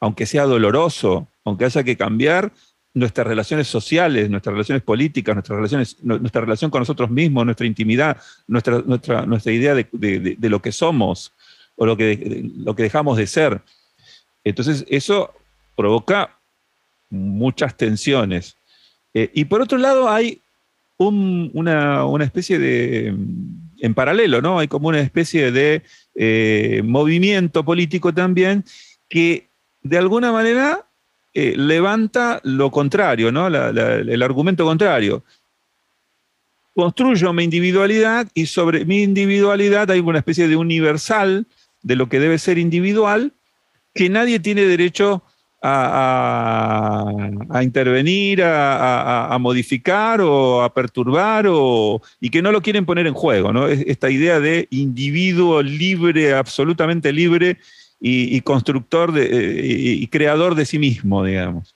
aunque 0.00 0.26
sea 0.26 0.44
doloroso, 0.44 1.28
aunque 1.44 1.64
haya 1.64 1.82
que 1.82 1.96
cambiar 1.96 2.52
nuestras 2.92 3.26
relaciones 3.26 3.66
sociales, 3.66 4.30
nuestras 4.30 4.52
relaciones 4.52 4.82
políticas, 4.82 5.34
nuestras 5.34 5.56
relaciones, 5.56 5.96
nuestra 6.02 6.42
relación 6.42 6.70
con 6.70 6.80
nosotros 6.80 7.10
mismos, 7.10 7.44
nuestra 7.44 7.66
intimidad, 7.66 8.18
nuestra, 8.46 8.82
nuestra, 8.84 9.26
nuestra 9.26 9.52
idea 9.52 9.74
de, 9.74 10.36
lo 10.40 10.62
que 10.62 10.70
somos 10.70 11.32
o 11.76 11.86
lo 11.86 11.96
que, 11.96 12.50
lo 12.56 12.74
que 12.74 12.84
dejamos 12.84 13.16
de 13.16 13.26
ser. 13.26 13.62
Entonces, 14.44 14.84
eso 14.88 15.32
provoca 15.76 16.38
muchas 17.10 17.76
tensiones. 17.76 18.56
Eh, 19.14 19.30
y 19.32 19.44
por 19.44 19.60
otro 19.60 19.78
lado, 19.78 20.10
hay 20.10 20.40
una, 20.96 22.24
especie 22.24 22.58
de, 22.58 23.14
en 23.78 23.94
paralelo, 23.94 24.40
¿no? 24.40 24.58
Hay 24.58 24.68
como 24.68 24.88
una 24.88 25.00
especie 25.00 25.50
de 25.50 25.82
eh, 26.14 26.82
movimiento 26.84 27.64
político 27.64 28.12
también 28.12 28.64
que 29.08 29.48
de 29.82 29.98
alguna 29.98 30.32
manera 30.32 30.86
eh, 31.32 31.54
levanta 31.56 32.40
lo 32.44 32.70
contrario, 32.70 33.32
¿no? 33.32 33.48
el 33.48 34.22
argumento 34.22 34.64
contrario. 34.64 35.24
Construyo 36.74 37.32
mi 37.32 37.44
individualidad 37.44 38.28
y 38.34 38.46
sobre 38.46 38.84
mi 38.84 39.02
individualidad 39.02 39.90
hay 39.90 40.00
una 40.00 40.18
especie 40.18 40.48
de 40.48 40.56
universal 40.56 41.46
de 41.84 41.94
lo 41.94 42.08
que 42.08 42.18
debe 42.18 42.38
ser 42.38 42.58
individual 42.58 43.32
que 43.94 44.10
nadie 44.10 44.40
tiene 44.40 44.62
derecho 44.62 45.22
a, 45.66 47.60
intervenir, 47.62 48.42
a, 48.42 49.36
modificar 49.40 50.20
o 50.20 50.62
a 50.62 50.74
perturbar 50.74 51.46
o, 51.48 52.02
y 52.20 52.28
que 52.28 52.42
no 52.42 52.52
lo 52.52 52.60
quieren 52.60 52.84
poner 52.84 53.06
en 53.06 53.14
juego, 53.14 53.52
¿no? 53.52 53.66
Esta 53.68 54.10
idea 54.10 54.40
de 54.40 54.66
individuo 54.70 55.62
libre, 55.62 56.34
absolutamente 56.34 57.12
libre 57.12 57.58
y, 57.98 58.40
constructor 58.42 59.14
eh, 59.16 59.60
y 59.64 60.06
creador 60.08 60.54
de 60.54 60.66
sí 60.66 60.78
mismo, 60.78 61.24
digamos. 61.24 61.74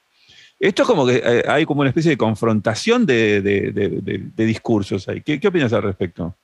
Esto 0.60 0.82
es 0.82 0.88
como 0.88 1.06
que 1.06 1.22
eh, 1.24 1.44
hay 1.48 1.64
como 1.64 1.80
una 1.80 1.90
especie 1.90 2.10
de 2.10 2.18
confrontación 2.18 3.06
de, 3.06 4.32
discursos 4.36 5.08
ahí. 5.08 5.22
¿Qué, 5.22 5.40
¿Qué 5.40 5.48
opinas 5.48 5.72
al 5.72 5.82
respecto? 5.82 6.34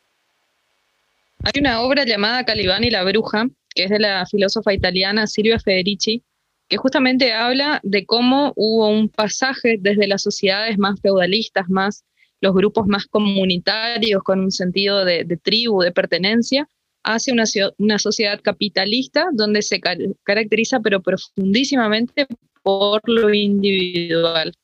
Hay 1.44 1.60
una 1.60 1.82
obra 1.82 2.06
llamada 2.06 2.44
Calibán 2.44 2.84
y 2.84 2.90
la 2.90 3.04
Bruja, 3.04 3.46
que 3.74 3.84
es 3.84 3.90
de 3.90 3.98
la 3.98 4.24
filósofa 4.24 4.72
italiana 4.72 5.26
Silvia 5.26 5.58
Federici, 5.58 6.24
que 6.68 6.78
justamente 6.78 7.34
habla 7.34 7.80
de 7.82 8.06
cómo 8.06 8.54
hubo 8.56 8.88
un 8.88 9.10
pasaje 9.10 9.76
desde 9.78 10.06
las 10.06 10.22
sociedades 10.22 10.78
más 10.78 10.98
feudalistas, 11.02 11.68
más 11.68 12.04
los 12.40 12.54
grupos 12.54 12.86
más 12.86 13.04
comunitarios, 13.06 14.22
con 14.22 14.40
un 14.40 14.50
sentido 14.50 15.04
de, 15.04 15.24
tribu, 15.42 15.82
de 15.82 15.92
pertenencia, 15.92 16.66
hacia 17.02 17.34
una, 17.78 17.98
sociedad 17.98 18.40
capitalista 18.42 19.26
donde 19.32 19.60
se 19.60 19.80
caracteriza 20.22 20.80
pero 20.80 21.02
profundísimamente 21.02 22.26
por 22.62 23.02
lo 23.06 23.32
individual. 23.34 24.54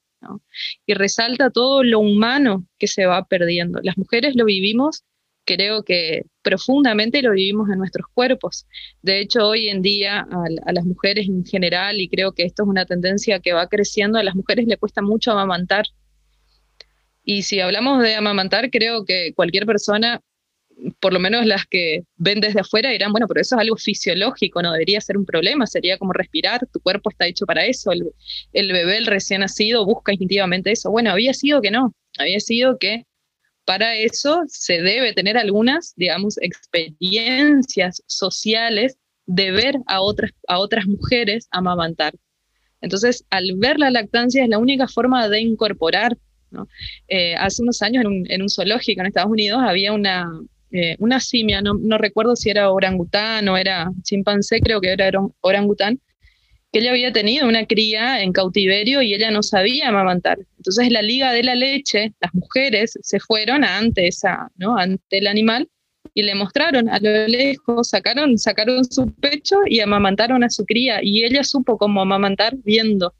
Y 0.86 0.94
resalta 0.94 1.50
todo 1.50 1.82
lo 1.82 2.00
humano 2.00 2.66
que 2.78 2.86
se 2.86 3.04
va 3.04 3.24
perdiendo. 3.24 3.80
Las 3.82 3.98
mujeres 3.98 4.34
lo 4.34 4.46
vivimos 4.46 5.04
creo 5.56 5.82
que 5.82 6.22
profundamente 6.42 7.22
lo 7.22 7.32
vivimos 7.32 7.68
en 7.70 7.78
nuestros 7.78 8.06
cuerpos. 8.14 8.66
De 9.02 9.20
hecho, 9.20 9.48
hoy 9.48 9.68
en 9.68 9.82
día 9.82 10.20
a, 10.20 10.72
las 10.72 10.84
mujeres 10.84 11.26
en 11.26 11.44
general, 11.44 12.00
y 12.00 12.08
creo 12.08 12.32
que 12.32 12.44
esto 12.44 12.62
es 12.62 12.68
una 12.68 12.86
tendencia 12.86 13.40
que 13.40 13.52
va 13.52 13.66
creciendo, 13.66 14.18
a 14.18 14.22
las 14.22 14.36
mujeres 14.36 14.66
le 14.66 14.76
cuesta 14.76 15.02
mucho 15.02 15.32
amamantar. 15.32 15.86
Y 17.24 17.42
si 17.42 17.58
hablamos 17.58 18.00
de 18.02 18.14
amamantar, 18.14 18.70
creo 18.70 19.04
que 19.04 19.32
cualquier 19.34 19.66
persona, 19.66 20.20
por 21.00 21.12
lo 21.12 21.18
menos 21.18 21.44
las 21.46 21.66
que 21.66 22.04
ven 22.16 22.40
desde 22.40 22.60
afuera, 22.60 22.90
dirán, 22.90 23.10
bueno, 23.10 23.26
pero 23.26 23.40
eso 23.40 23.56
es 23.56 23.60
algo 23.60 23.76
fisiológico, 23.76 24.62
no 24.62 24.72
debería 24.72 25.00
ser 25.00 25.18
un 25.18 25.26
problema, 25.26 25.66
sería 25.66 25.98
como 25.98 26.12
respirar, 26.12 26.60
tu 26.72 26.78
cuerpo 26.80 27.10
está 27.10 27.26
hecho 27.26 27.44
para 27.44 27.66
eso, 27.66 27.90
el, 27.90 28.04
el 28.52 28.72
bebé, 28.72 28.98
el 28.98 29.06
recién 29.06 29.40
nacido, 29.40 29.84
busca 29.84 30.12
instintivamente 30.12 30.70
eso. 30.70 30.90
Bueno, 30.90 31.10
había 31.10 31.34
sido 31.34 31.60
que 31.60 31.72
no, 31.72 31.92
había 32.18 32.38
sido 32.38 32.78
que 32.78 33.04
para 33.70 33.94
eso 33.94 34.42
se 34.48 34.82
debe 34.82 35.12
tener 35.12 35.38
algunas, 35.38 35.94
digamos, 35.94 36.38
experiencias 36.38 38.02
sociales 38.08 38.98
de 39.26 39.52
ver 39.52 39.76
a 39.86 40.00
otras, 40.00 40.32
a 40.48 40.58
otras 40.58 40.88
mujeres 40.88 41.46
amamantar. 41.52 42.12
Entonces, 42.80 43.24
al 43.30 43.52
ver 43.58 43.78
la 43.78 43.92
lactancia 43.92 44.42
es 44.42 44.48
la 44.48 44.58
única 44.58 44.88
forma 44.88 45.28
de 45.28 45.42
incorporar. 45.42 46.18
Eh, 47.06 47.36
hace 47.36 47.62
unos 47.62 47.80
años 47.82 48.04
en 48.04 48.42
un, 48.42 48.48
zoológico 48.48 49.02
en 49.02 49.06
Estados 49.06 49.30
Unidos 49.30 49.60
había 49.64 49.92
una, 49.92 50.28
eh, 50.72 50.96
una 50.98 51.20
simia, 51.20 51.62
no, 51.62 51.74
no, 51.80 51.96
recuerdo 51.96 52.34
si 52.34 52.50
era 52.50 52.72
orangután 52.72 53.48
o 53.48 53.56
era 53.56 53.88
chimpancé, 54.02 54.58
creo 54.58 54.80
que 54.80 54.90
era 54.90 55.12
orangután, 55.42 56.00
que 56.72 56.78
ella 56.78 56.90
había 56.90 57.12
tenido 57.12 57.48
una 57.48 57.66
cría 57.66 58.22
en 58.22 58.32
cautiverio 58.32 59.02
y 59.02 59.14
ella 59.14 59.30
no 59.30 59.42
sabía 59.42 59.88
amamantar. 59.88 60.38
Entonces 60.56 60.90
la 60.90 61.02
liga 61.02 61.32
de 61.32 61.42
la 61.42 61.54
leche, 61.54 62.12
las 62.20 62.34
mujeres 62.34 62.98
se 63.02 63.18
fueron 63.18 63.64
ante 63.64 64.06
esa, 64.06 64.50
¿no? 64.56 64.76
ante 64.76 65.18
el 65.18 65.26
animal 65.26 65.68
y 66.14 66.22
le 66.22 66.34
mostraron 66.34 66.88
a 66.88 66.98
lo 67.00 67.26
lejos, 67.26 67.88
sacaron, 67.88 68.38
sacaron 68.38 68.84
su 68.84 69.12
pecho 69.14 69.56
y 69.66 69.80
amamantaron 69.80 70.44
a 70.44 70.50
su 70.50 70.64
cría 70.64 71.00
y 71.02 71.24
ella 71.24 71.44
supo 71.44 71.76
cómo 71.76 72.02
amamantar 72.02 72.56
viendo. 72.64 73.14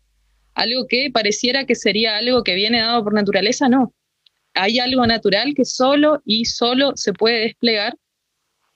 Algo 0.54 0.86
que 0.88 1.10
pareciera 1.12 1.64
que 1.64 1.74
sería 1.74 2.16
algo 2.16 2.42
que 2.42 2.54
viene 2.54 2.80
dado 2.80 3.02
por 3.02 3.14
naturaleza, 3.14 3.68
no. 3.68 3.94
Hay 4.54 4.78
algo 4.78 5.06
natural 5.06 5.54
que 5.54 5.64
solo 5.64 6.22
y 6.24 6.44
solo 6.44 6.92
se 6.96 7.12
puede 7.12 7.40
desplegar 7.40 7.96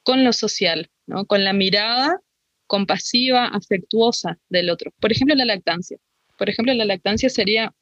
con 0.03 0.25
lo 0.25 0.33
social, 0.33 0.91
¿no? 1.07 1.27
con 1.27 1.45
la 1.45 1.53
mirada 1.53 2.21
compasiva, 2.67 3.47
afectuosa 3.47 4.39
del 4.49 4.71
otro. 4.71 4.93
Por 5.01 5.13
ejemplo, 5.13 5.35
la 5.35 5.45
lactancia. 5.45 5.99
Por 6.39 6.49
ejemplo, 6.49 6.75
la 6.75 6.85
lactancia 6.85 7.29
sería 7.29 7.73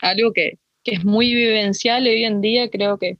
algo 0.00 0.32
que, 0.32 0.58
es 0.84 1.02
muy 1.02 1.32
vivencial 1.32 2.06
hoy 2.06 2.24
en 2.24 2.42
día, 2.42 2.68
creo 2.68 2.98
que, 2.98 3.16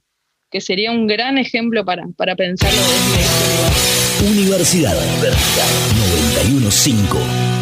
que 0.51 0.61
sería 0.61 0.91
un 0.91 1.07
gran 1.07 1.39
ejemplo 1.39 1.83
para, 1.83 2.05
para 2.15 2.35
pensarlo 2.35 2.79
desde 2.79 3.21
este 3.21 3.55
lugar. 3.55 4.31
Universidad, 4.31 4.95
Universidad 4.95 5.67
915. 6.51 7.55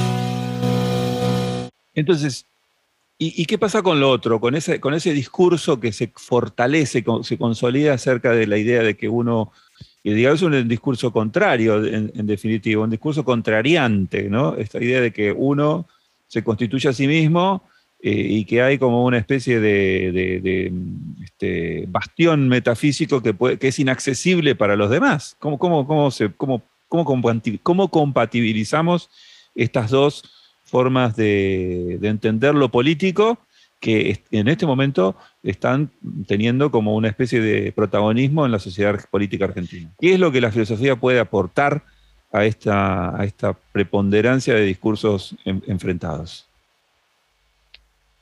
Entonces, 1.96 2.46
¿y, 3.18 3.46
qué 3.46 3.58
pasa 3.58 3.82
con 3.82 4.00
lo 4.00 4.10
otro? 4.10 4.39
Con 4.42 4.56
ese, 4.56 4.80
con 4.80 4.94
ese 4.94 5.13
discurso 5.13 5.80
que 5.80 5.94
se 5.94 6.12
fortalece, 6.16 7.04
se 7.24 7.38
consolida 7.38 7.94
acerca 7.94 8.32
de 8.32 8.48
la 8.48 8.58
idea 8.58 8.84
de 8.84 8.98
que 8.98 9.08
uno 9.08 9.52
y 10.04 10.13
digamos 10.13 10.42
es 10.42 10.46
un 10.46 10.68
discurso 10.68 11.12
contrario, 11.13 11.84
en, 11.86 12.12
definitiva, 12.28 12.84
un 12.84 12.89
discurso 12.89 13.24
contrariante, 13.24 14.30
¿no? 14.30 14.56
Esta 14.56 14.84
idea 14.84 15.00
de 15.00 15.13
que 15.13 15.32
uno 15.32 15.88
se 16.28 16.44
constituye 16.44 16.89
a 16.89 16.94
sí 16.94 17.08
mismo 17.08 17.63
eh, 18.02 18.12
y 18.12 18.44
que 18.44 18.62
hay 18.62 18.78
como 18.78 19.06
una 19.06 19.18
especie 19.18 19.62
de, 19.62 20.74
este, 21.24 21.86
bastión 21.88 22.50
metafísico 22.50 23.24
que, 23.24 23.34
es 23.62 23.80
inaccesible 23.80 24.56
para 24.56 24.76
los 24.76 24.89
demás. 24.89 25.38
¿Cómo, 25.39 25.58
cómo, 25.58 25.88
cómo, 25.88 26.10
cómo, 26.36 26.63
cómo 27.63 27.88
compatibilizamos 27.88 29.10
estas 29.56 29.89
dos 29.89 30.24
formas 30.66 31.16
de, 31.16 32.00
entender 32.02 32.56
lo 32.56 32.70
político 32.70 33.38
que 33.84 34.24
en 34.32 34.48
este 34.48 34.65
momento 34.65 35.17
están 35.43 35.91
teniendo 36.26 36.72
como 36.72 36.96
una 36.96 37.10
especie 37.10 37.41
de 37.41 37.74
protagonismo 37.74 38.46
en 38.46 38.54
la 38.54 38.60
sociedad 38.60 38.98
política 39.12 39.43
argentina. 39.43 39.91
¿Qué 40.00 40.13
es 40.13 40.19
lo 40.22 40.32
que 40.32 40.39
la 40.39 40.54
filosofía 40.54 40.96
puede 40.96 41.19
aportar 41.19 41.84
a 42.32 42.46
esta, 42.46 43.58
preponderancia 43.74 44.54
de 44.54 44.63
discursos 44.63 45.36
enfrentados? 45.43 46.48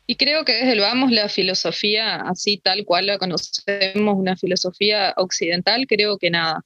Y 0.08 0.16
creo 0.16 0.46
que 0.46 0.54
desde 0.54 0.72
el 0.72 0.80
vamos 0.80 1.12
la 1.12 1.30
filosofía 1.30 2.16
así 2.16 2.58
tal 2.58 2.84
cual 2.84 3.06
la 3.06 3.20
conocemos, 3.20 4.16
una 4.18 4.36
filosofía 4.36 5.14
occidental, 5.16 5.86
creo 5.88 6.18
que 6.18 6.32
nada, 6.32 6.66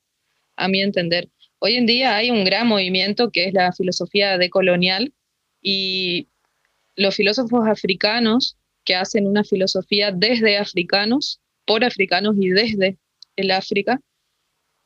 a 0.55 0.69
mi 0.69 0.81
entender. 0.81 1.27
Hoy 1.60 1.75
en 1.75 1.86
día 1.86 2.15
hay 2.15 2.31
un 2.31 2.45
gran 2.45 2.65
movimiento 2.65 3.29
que 3.29 3.47
es 3.47 3.53
la 3.53 3.73
filosofía 3.73 4.38
decolonial 4.38 5.12
y 5.62 6.29
los 6.95 7.13
filósofos 7.13 7.67
africanos 7.67 8.55
que 8.85 8.95
hacen 8.95 9.27
una 9.27 9.43
filosofía 9.43 10.11
desde 10.11 10.57
africanos, 10.57 11.41
por 11.65 11.83
africanos 11.83 12.35
y 12.39 12.49
desde 12.49 12.97
el 13.35 13.51
África, 13.51 13.99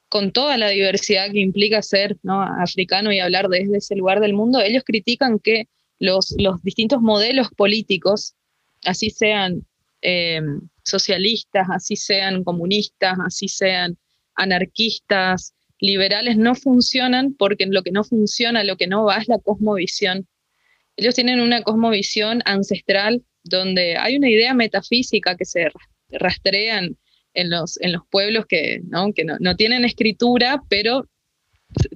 con 0.08 0.32
toda 0.32 0.58
la 0.58 0.70
diversidad 0.70 1.32
que 1.32 1.40
implica 1.40 1.84
ser 1.84 2.18
africano 2.60 3.12
y 3.12 3.20
hablar 3.20 3.48
desde 3.48 3.78
ese 3.78 3.96
lugar 3.96 4.20
del 4.22 4.34
mundo, 4.34 4.60
ellos 4.60 4.84
critican 4.84 5.38
que 5.38 5.68
los, 6.00 6.34
los 6.40 6.64
distintos 6.64 7.02
modelos 7.02 7.50
políticos, 7.56 8.34
así 8.86 9.12
sean 9.12 9.68
eh, 10.02 10.42
socialistas, 10.84 11.68
así 11.70 11.96
sean 11.96 12.44
comunistas, 12.44 13.18
así 13.24 13.48
sean 13.50 13.98
anarquistas, 14.34 15.54
liberales, 15.80 16.38
no 16.38 16.56
funcionan 16.56 17.34
porque 17.34 17.66
lo 17.68 17.84
que 17.84 17.92
no 17.92 18.04
funciona, 18.04 18.64
lo 18.64 18.78
que 18.78 18.88
no 18.88 19.06
va 19.06 19.18
es 19.18 19.28
la 19.28 19.40
cosmovisión. 19.40 20.28
Ellos 20.96 21.16
tienen 21.16 21.40
una 21.40 21.62
cosmovisión 21.62 22.42
ancestral 22.46 23.24
donde 23.44 23.98
hay 23.98 24.18
una 24.18 24.30
idea 24.30 24.54
metafísica 24.54 25.36
que 25.36 25.46
se 25.46 25.70
rastrean 26.10 26.98
en 27.34 27.50
los, 27.50 27.80
en 27.82 27.94
los 27.94 28.02
pueblos 28.10 28.46
que, 28.48 28.82
¿no? 28.88 29.14
que 29.14 29.24
no, 29.26 29.56
tienen 29.56 29.86
escritura, 29.86 30.64
pero 30.70 31.08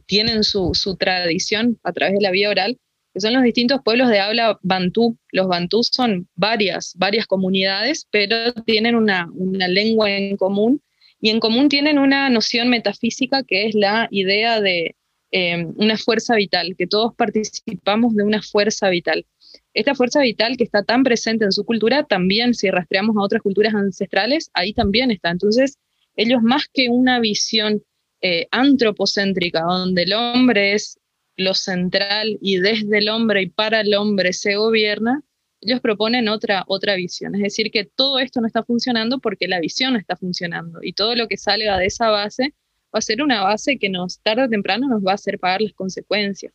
tienen 0.06 0.43
su, 0.43 0.73
tradición 0.99 1.79
a 1.84 1.91
través 1.91 2.15
de 2.15 2.21
la 2.21 2.32
vía 2.32 2.49
oral, 2.49 2.77
que 3.13 3.21
son 3.21 3.34
los 3.34 3.43
distintos 3.43 3.82
pueblos 3.84 4.10
de 4.10 4.19
habla 4.19 4.60
bantú. 4.62 5.17
Los 5.32 5.47
bantú 5.47 5.84
son 5.84 6.27
varias, 6.36 6.93
varias 6.97 7.27
comunidades, 7.27 8.08
pero 8.12 8.53
tienen 8.65 8.95
una, 8.95 9.29
una 9.34 9.67
lengua 9.67 10.12
en 10.12 10.38
común 10.38 10.82
y 11.23 11.29
en 11.29 11.39
común 11.39 11.69
tienen 11.69 11.99
una 11.99 12.29
noción 12.29 12.69
metafísica 12.69 13.43
que 13.43 13.67
es 13.67 13.75
la 13.75 14.08
idea 14.12 14.60
de 14.60 14.95
eh, 15.32 15.65
una 15.77 15.97
fuerza 15.97 16.36
vital, 16.36 16.75
que 16.77 16.86
todos 16.86 17.15
participamos 17.15 18.13
de 18.13 18.23
una 18.23 18.41
fuerza 18.41 18.89
vital. 18.89 19.25
Esta 19.73 19.95
fuerza 19.95 20.21
vital 20.21 20.57
que 20.57 20.63
está 20.63 20.83
tan 20.83 21.03
presente 21.03 21.45
en 21.45 21.51
su 21.51 21.65
cultura, 21.65 22.03
también 22.03 22.53
si 22.53 22.69
rastreamos 22.69 23.15
a 23.17 23.21
otras 23.21 23.41
culturas 23.41 23.73
ancestrales, 23.73 24.49
ahí 24.53 24.73
también 24.73 25.11
está. 25.11 25.31
Entonces, 25.31 25.77
ellos 26.15 26.41
más 26.41 26.67
que 26.71 26.89
una 26.89 27.19
visión 27.19 27.83
eh, 28.21 28.47
antropocéntrica, 28.51 29.61
donde 29.61 30.03
el 30.03 30.13
hombre 30.13 30.73
es 30.73 30.99
lo 31.35 31.53
central 31.53 32.37
y 32.41 32.57
desde 32.57 32.99
el 32.99 33.09
hombre 33.09 33.41
y 33.43 33.49
para 33.49 33.81
el 33.81 33.93
hombre 33.95 34.33
se 34.33 34.55
gobierna, 34.55 35.23
ellos 35.61 35.79
proponen 35.81 36.27
otra, 36.29 36.63
otra 36.67 36.95
visión. 36.95 37.35
Es 37.35 37.41
decir, 37.41 37.71
que 37.71 37.85
todo 37.85 38.19
esto 38.19 38.41
no 38.41 38.47
está 38.47 38.63
funcionando 38.63 39.19
porque 39.19 39.47
la 39.47 39.59
visión 39.59 39.93
no 39.93 39.99
está 39.99 40.15
funcionando 40.15 40.79
y 40.81 40.93
todo 40.93 41.15
lo 41.15 41.27
que 41.27 41.37
salga 41.37 41.77
de 41.77 41.87
esa 41.87 42.09
base 42.09 42.53
va 42.93 42.99
a 42.99 43.01
ser 43.01 43.23
una 43.23 43.41
base 43.43 43.79
que 43.79 43.89
nos 43.89 44.19
tarde 44.19 44.43
o 44.43 44.49
temprano 44.49 44.87
nos 44.87 45.03
va 45.03 45.11
a 45.11 45.15
hacer 45.15 45.39
pagar 45.39 45.61
las 45.61 45.73
consecuencias. 45.73 46.53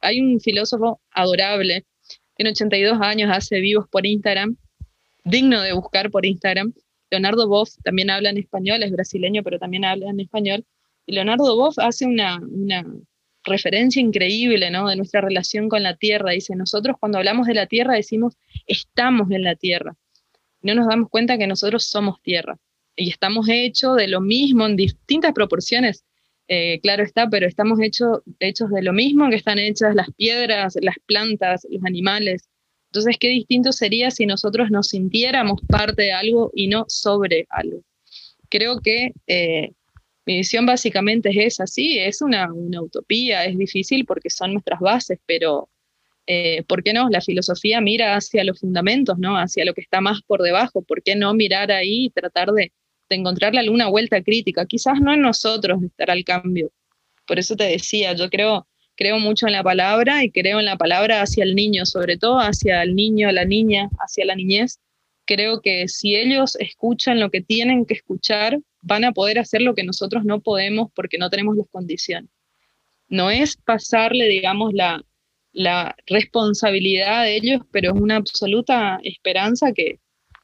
Hay 0.00 0.20
un 0.20 0.40
filósofo 0.40 1.00
adorable, 1.12 1.84
tiene 2.36 2.50
82 2.50 2.98
años, 3.00 3.30
hace 3.32 3.60
vivos 3.60 3.86
por 3.90 4.06
Instagram, 4.06 4.56
digno 5.24 5.60
de 5.62 5.72
buscar 5.72 6.10
por 6.10 6.26
Instagram. 6.26 6.72
Leonardo 7.10 7.48
Boff 7.48 7.70
también 7.82 8.10
habla 8.10 8.30
en 8.30 8.38
español, 8.38 8.82
es 8.82 8.92
brasileño, 8.92 9.42
pero 9.42 9.58
también 9.58 9.84
habla 9.84 10.10
en 10.10 10.20
español. 10.20 10.64
Y 11.06 11.14
Leonardo 11.14 11.56
Boff 11.56 11.78
hace 11.78 12.04
una, 12.04 12.38
una 12.40 12.84
referencia 13.46 14.00
increíble 14.02 14.70
¿no? 14.70 14.88
de 14.88 14.96
nuestra 14.96 15.20
relación 15.20 15.68
con 15.68 15.82
la 15.82 15.96
tierra. 15.96 16.32
Dice, 16.32 16.54
nosotros 16.56 16.96
cuando 17.00 17.18
hablamos 17.18 17.46
de 17.46 17.54
la 17.54 17.66
tierra 17.66 17.94
decimos, 17.94 18.34
estamos 18.66 19.30
en 19.30 19.42
la 19.42 19.54
tierra. 19.54 19.96
No 20.62 20.74
nos 20.74 20.88
damos 20.88 21.08
cuenta 21.08 21.38
que 21.38 21.46
nosotros 21.46 21.84
somos 21.84 22.20
tierra 22.22 22.58
y 22.96 23.10
estamos 23.10 23.48
hechos 23.48 23.96
de 23.96 24.08
lo 24.08 24.20
mismo 24.20 24.66
en 24.66 24.76
distintas 24.76 25.32
proporciones. 25.32 26.04
Eh, 26.48 26.78
claro 26.80 27.02
está, 27.02 27.28
pero 27.28 27.46
estamos 27.46 27.78
hechos 27.80 28.22
de 28.70 28.82
lo 28.82 28.92
mismo 28.92 29.28
que 29.30 29.36
están 29.36 29.58
hechas 29.58 29.94
las 29.94 30.10
piedras, 30.12 30.76
las 30.80 30.96
plantas, 31.06 31.66
los 31.70 31.84
animales. 31.84 32.48
Entonces, 32.90 33.16
qué 33.18 33.28
distinto 33.28 33.72
sería 33.72 34.10
si 34.10 34.26
nosotros 34.26 34.70
nos 34.70 34.88
sintiéramos 34.88 35.60
parte 35.68 36.02
de 36.02 36.12
algo 36.12 36.50
y 36.54 36.68
no 36.68 36.84
sobre 36.88 37.46
algo. 37.50 37.82
Creo 38.48 38.80
que 38.80 39.10
eh, 39.26 39.72
mi 40.24 40.38
visión 40.38 40.66
básicamente 40.66 41.30
es 41.30 41.54
esa, 41.54 41.66
sí, 41.66 41.98
es 41.98 42.22
una, 42.22 42.48
utopía, 42.80 43.44
es 43.44 43.58
difícil 43.58 44.04
porque 44.06 44.30
son 44.30 44.52
nuestras 44.52 44.80
bases, 44.80 45.18
pero 45.26 45.68
eh, 46.26 46.62
¿por 46.64 46.82
qué 46.82 46.92
no? 46.92 47.08
La 47.08 47.20
filosofía 47.20 47.80
mira 47.80 48.16
hacia 48.16 48.44
los 48.44 48.60
fundamentos, 48.60 49.18
¿no? 49.18 49.36
Hacia 49.36 49.64
lo 49.64 49.74
que 49.74 49.82
está 49.82 50.00
más 50.00 50.22
por 50.22 50.42
debajo, 50.42 50.82
¿por 50.82 51.02
qué 51.02 51.16
no 51.16 51.34
mirar 51.34 51.70
ahí 51.70 52.06
y 52.06 52.10
tratar 52.10 52.50
de, 52.52 52.72
de 53.08 53.16
encontrarle 53.16 53.60
alguna 53.60 53.88
vuelta 53.88 54.22
crítica? 54.22 54.66
Quizás 54.66 55.00
no 55.00 55.14
en 55.14 55.22
nosotros 55.22 55.82
estará 55.82 56.14
el 56.14 56.24
cambio. 56.24 56.72
Por 57.26 57.38
eso 57.38 57.56
te 57.56 57.64
decía, 57.64 58.12
yo 58.14 58.30
creo, 58.30 58.66
creo 58.94 59.18
mucho 59.18 59.46
en 59.46 59.52
la 59.52 59.62
palabra 59.62 60.24
y 60.24 60.30
creo 60.30 60.58
en 60.58 60.64
la 60.66 60.76
palabra 60.76 61.22
hacia 61.22 61.44
el 61.44 61.54
niño, 61.54 61.86
sobre 61.86 62.16
todo 62.16 62.38
hacia 62.38 62.82
el 62.82 62.94
niño, 62.94 63.30
la 63.32 63.44
niña, 63.44 63.88
hacia 63.98 64.24
la 64.24 64.36
niñez. 64.36 64.80
Creo 65.24 65.60
que 65.60 65.88
si 65.88 66.14
ellos 66.14 66.56
escuchan 66.56 67.18
lo 67.18 67.30
que 67.30 67.40
tienen 67.40 67.84
que 67.84 67.94
escuchar, 67.94 68.58
van 68.86 69.04
a 69.04 69.12
poder 69.12 69.40
hacer 69.40 69.62
lo 69.62 69.74
que 69.74 69.82
nosotros 69.82 70.24
no 70.24 70.40
podemos 70.40 70.90
porque 70.94 71.18
no 71.18 71.28
tenemos 71.28 71.56
las 71.56 71.66
condiciones. 71.68 72.30
No 73.08 73.30
es 73.30 73.56
pasarle, 73.56 74.28
digamos, 74.28 74.72
la, 74.72 75.04
responsabilidad 76.06 77.24
de 77.24 77.36
ellos, 77.36 77.62
pero 77.72 77.94
es 77.94 78.00
una 78.00 78.16
absoluta 78.16 79.00
esperanza 79.02 79.72
que 79.72 79.98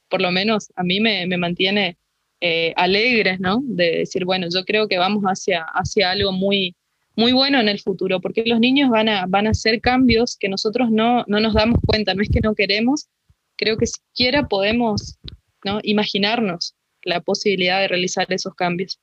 por 0.09 0.23
lo 0.23 0.31
menos 0.31 0.73
a 0.75 0.83
mí 0.83 1.01
me, 1.01 1.27
mantiene 1.37 1.99
eh, 2.45 2.73
alegre, 2.75 3.39
¿no? 3.39 3.61
De 3.63 3.99
decir, 3.99 4.25
bueno, 4.25 4.49
yo 4.53 4.65
creo 4.65 4.89
que 4.89 4.99
vamos 4.99 5.23
hacia, 5.23 5.63
hacia 5.63 6.11
algo 6.11 6.33
muy, 6.33 6.75
muy 7.15 7.31
bueno 7.31 7.61
en 7.61 7.69
el 7.69 7.79
futuro, 7.79 8.21
porque 8.21 8.43
los 8.45 8.59
niños 8.59 8.91
van 8.91 9.09
a, 9.09 9.27
van 9.29 9.47
a 9.47 9.51
hacer 9.51 9.81
cambios 9.81 10.37
que 10.37 10.49
nosotros 10.49 10.91
no, 10.91 11.25
no 11.29 11.39
nos 11.39 11.55
damos 11.55 11.79
cuenta, 11.87 12.15
no 12.15 12.23
es 12.23 12.29
que 12.29 12.41
no 12.41 12.57
queremos, 12.57 13.07
creo 13.57 13.77
que 13.77 13.87
siquiera 13.87 14.49
podemos 14.49 15.19
¿no? 15.65 15.79
imaginarnos 15.85 16.75
la 17.05 17.21
posibilidad 17.21 17.81
de 17.81 17.87
realizar 17.87 18.27
esos 18.33 18.57
cambios. 18.57 18.99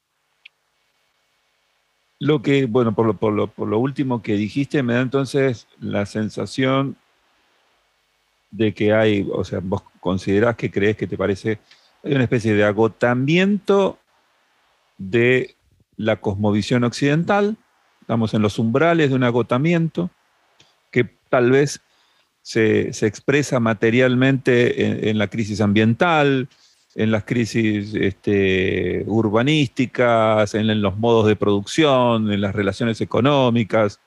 Lo 2.19 2.41
que, 2.41 2.65
bueno, 2.65 2.93
por 2.93 3.06
lo, 3.06 3.13
por 3.13 3.32
lo, 3.32 3.47
por 3.47 3.69
lo 3.69 3.80
último 3.80 4.21
que 4.21 4.34
dijiste, 4.34 4.84
me 4.84 4.95
da 4.95 5.02
entonces 5.02 5.65
la 5.80 6.06
sensación 6.06 6.97
de 8.52 8.73
que 8.73 8.91
hay, 8.91 9.25
o 9.32 9.45
sea, 9.45 9.60
vos 9.63 9.84
considerás 10.02 10.58
que 10.58 10.69
crees 10.69 10.97
que 10.97 11.08
te 11.08 11.15
parece, 11.15 11.60
hay 12.03 12.13
una 12.13 12.23
especie 12.23 12.53
de 12.53 12.63
agotamiento 12.63 13.97
de 14.97 15.55
la 15.97 16.17
cosmovisión 16.17 16.83
occidental, 16.83 17.57
estamos 18.01 18.33
en 18.33 18.41
los 18.41 18.57
umbrales 18.57 19.09
de 19.09 19.15
un 19.15 19.23
agotamiento 19.23 20.09
que 20.91 21.09
tal 21.29 21.51
vez 21.51 21.81
se, 22.41 22.89
expresa 23.05 23.59
materialmente 23.59 25.09
en, 25.09 25.17
la 25.17 25.27
crisis 25.27 25.62
ambiental, 25.62 26.47
en 26.95 27.12
las 27.12 27.23
crisis 27.25 27.93
este, 27.93 29.03
urbanísticas, 29.05 30.55
en, 30.55 30.81
los 30.81 30.97
modos 30.97 31.27
de 31.27 31.35
producción, 31.35 32.31
en 32.31 32.41
las 32.41 32.55
relaciones 32.55 33.01
económicas, 33.01 33.99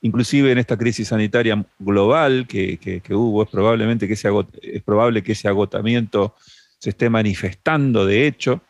inclusive 0.00 0.52
en 0.52 0.58
esta 0.58 0.78
crisis 0.78 1.08
sanitaria 1.08 1.64
global 1.78 2.46
que, 2.46 3.02
hubo, 3.10 3.44
probablemente 3.44 4.08
que 4.08 4.14
es 4.14 4.82
probable 4.82 5.22
que 5.22 5.32
ese 5.32 5.48
agotamiento 5.48 6.34
se 6.86 6.90
esté 6.90 7.10
manifestando 7.10 8.06
de 8.06 8.28
hecho, 8.28 8.60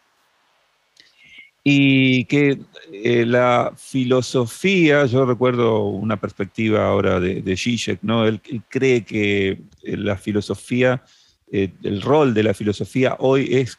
y 1.62 2.24
que 2.24 2.60
eh, 2.90 3.26
la 3.26 3.74
filosofía, 3.76 5.04
yo 5.04 5.26
recuerdo 5.26 5.84
una 5.88 6.16
perspectiva 6.16 6.86
ahora 6.86 7.20
de, 7.20 7.42
de 7.42 7.56
Zizek, 7.58 7.98
¿no? 8.00 8.24
él 8.24 8.40
cree 8.70 9.04
que 9.04 9.60
la 9.82 10.16
filosofía 10.16 11.02
eh, 11.52 11.72
el 11.82 12.00
rol 12.00 12.32
de 12.32 12.42
la 12.42 12.54
filosofía 12.54 13.16
hoy 13.20 13.48
es, 13.52 13.78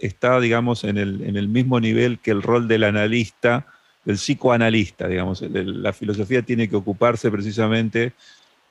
está, 0.00 0.40
digamos, 0.40 0.82
en 0.82 0.98
el, 0.98 1.48
mismo 1.48 1.78
nivel 1.78 2.18
que 2.18 2.32
el 2.32 2.42
rol 2.42 2.66
del 2.66 2.84
analista, 2.84 3.66
del 4.04 4.16
psicoanalista, 4.16 5.06
digamos. 5.06 5.40
La 5.40 5.92
filosofía 5.92 6.42
tiene 6.42 6.68
que 6.68 6.76
ocuparse 6.76 7.30
precisamente 7.30 8.12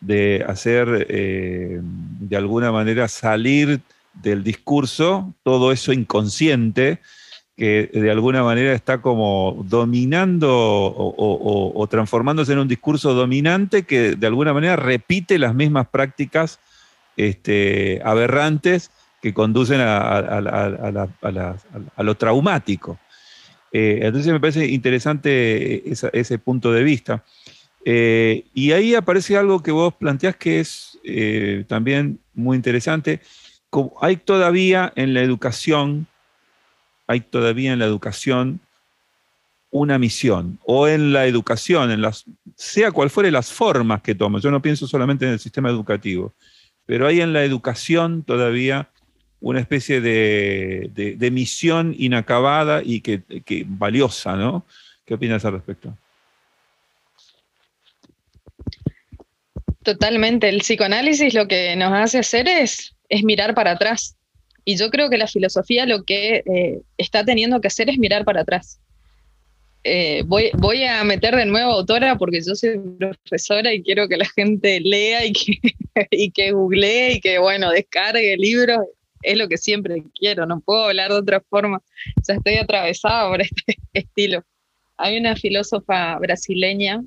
de 0.02 0.44
hacer, 0.48 1.08
eh, 1.10 1.80
de 1.82 2.38
alguna 2.38 2.72
manera, 2.72 3.08
salir 3.08 3.80
del 4.22 4.44
discurso 4.44 5.34
todo 5.44 5.72
eso 5.72 5.94
inconsciente 5.94 7.00
que 7.58 7.90
de 7.94 8.12
alguna 8.12 8.44
manera 8.44 8.74
está 8.74 9.02
como 9.02 9.64
dominando 9.66 10.50
o 10.52 11.88
transformándose 11.90 12.52
en 12.52 12.60
un 12.60 12.68
discurso 12.68 13.14
dominante 13.14 13.84
que 13.84 14.16
de 14.16 14.28
alguna 14.28 14.54
manera 14.54 14.76
repite 14.76 15.40
las 15.40 15.56
mismas 15.56 15.88
prácticas 15.88 16.60
este, 17.18 18.02
aberrantes 18.04 18.92
que 19.22 19.34
conducen 19.34 19.80
a, 19.82 21.08
lo 21.98 22.16
traumático. 22.16 23.00
Eh, 23.72 24.00
entonces 24.04 24.32
me 24.32 24.40
parece 24.40 24.68
interesante 24.68 25.84
ese 25.92 26.38
punto 26.40 26.72
de 26.72 26.84
vista. 26.84 27.24
Eh, 27.84 28.46
y 28.54 28.72
ahí 28.72 28.96
aparece 28.96 29.38
algo 29.38 29.62
que 29.62 29.72
vos 29.72 29.94
planteás 29.96 30.36
que 30.36 30.60
es 30.60 31.00
eh, 31.04 31.66
también 31.68 32.20
muy 32.34 32.56
interesante. 32.56 33.22
Hay 34.02 34.18
todavía 34.18 34.92
en 34.96 35.14
la 35.14 35.22
educación, 35.22 36.08
hay 37.08 37.22
todavía 37.22 37.74
en 37.74 37.80
la 37.80 37.86
educación 37.86 38.60
una 39.72 40.00
misión, 40.00 40.58
o 40.64 40.88
en 40.88 41.12
la 41.12 41.26
educación, 41.26 41.92
en 41.92 42.02
las, 42.02 42.24
sea 42.56 42.94
cual 42.94 43.10
fuere 43.10 43.30
las 43.30 43.52
formas 43.52 44.02
que 44.02 44.16
tome. 44.16 44.40
Yo 44.40 44.50
no 44.50 44.62
pienso 44.62 44.88
solamente 44.88 45.26
en 45.26 45.34
el 45.34 45.40
sistema 45.40 45.70
educativo, 45.70 46.34
pero 46.86 47.08
hay 47.08 47.20
en 47.20 47.34
la 47.34 47.44
educación 47.44 48.24
todavía 48.24 48.90
una 49.42 49.60
especie 49.60 50.00
de, 50.00 51.30
misión 51.32 51.94
inacabada 51.98 52.82
y 52.84 53.02
que, 53.02 53.22
valiosa, 53.68 54.36
¿no? 54.38 54.66
¿Qué 55.06 55.14
opinas 55.14 55.44
al 55.44 55.54
respecto? 55.54 55.96
Totalmente. 59.84 60.50
El 60.50 60.62
psicoanálisis 60.62 61.34
lo 61.34 61.48
que 61.48 61.76
nos 61.76 61.92
hace 61.92 62.20
hacer 62.20 62.48
es, 62.48 62.95
es 63.10 63.24
mirar 63.24 63.56
para 63.56 63.72
atrás. 63.72 64.16
Y 64.64 64.78
yo 64.78 64.90
creo 64.90 65.10
que 65.10 65.18
la 65.18 65.28
filosofía 65.28 65.86
lo 65.86 66.04
que 66.04 66.44
eh, 66.46 66.82
está 66.98 67.24
teniendo 67.24 67.62
que 67.62 67.68
hacer 67.68 67.90
es 67.90 68.00
mirar 68.00 68.26
para 68.26 68.42
atrás. 68.42 68.80
eh, 69.84 70.24
voy, 70.26 70.50
voy 70.58 70.84
a 70.84 71.04
meter 71.04 71.36
de 71.36 71.46
nuevo 71.46 71.72
autora 71.72 72.18
porque 72.18 72.42
yo 72.42 72.56
soy 72.56 72.80
profesora 72.98 73.72
y 73.72 73.84
quiero 73.84 74.08
que 74.08 74.18
la 74.18 74.26
gente 74.36 74.80
lea 74.80 75.24
y 75.26 75.34
que, 75.34 75.60
y 76.12 76.32
que 76.32 76.52
googlee 76.52 77.14
y 77.14 77.22
que, 77.22 77.38
bueno, 77.38 77.70
descargue 77.72 78.36
libros. 78.38 78.80
Es 79.22 79.38
lo 79.38 79.48
que 79.48 79.58
siempre 79.58 80.04
quiero, 80.20 80.46
no 80.46 80.60
puedo 80.60 80.86
hablar 80.86 81.12
de 81.12 81.18
otra 81.18 81.42
forma. 81.50 81.82
Sea, 82.24 82.36
estoy 82.36 82.56
atravesada 82.56 83.30
por 83.30 83.42
este 83.42 83.78
estilo. 83.94 84.44
Hay 84.98 85.18
una 85.18 85.36
filósofa 85.36 86.18
brasileña, 86.20 87.04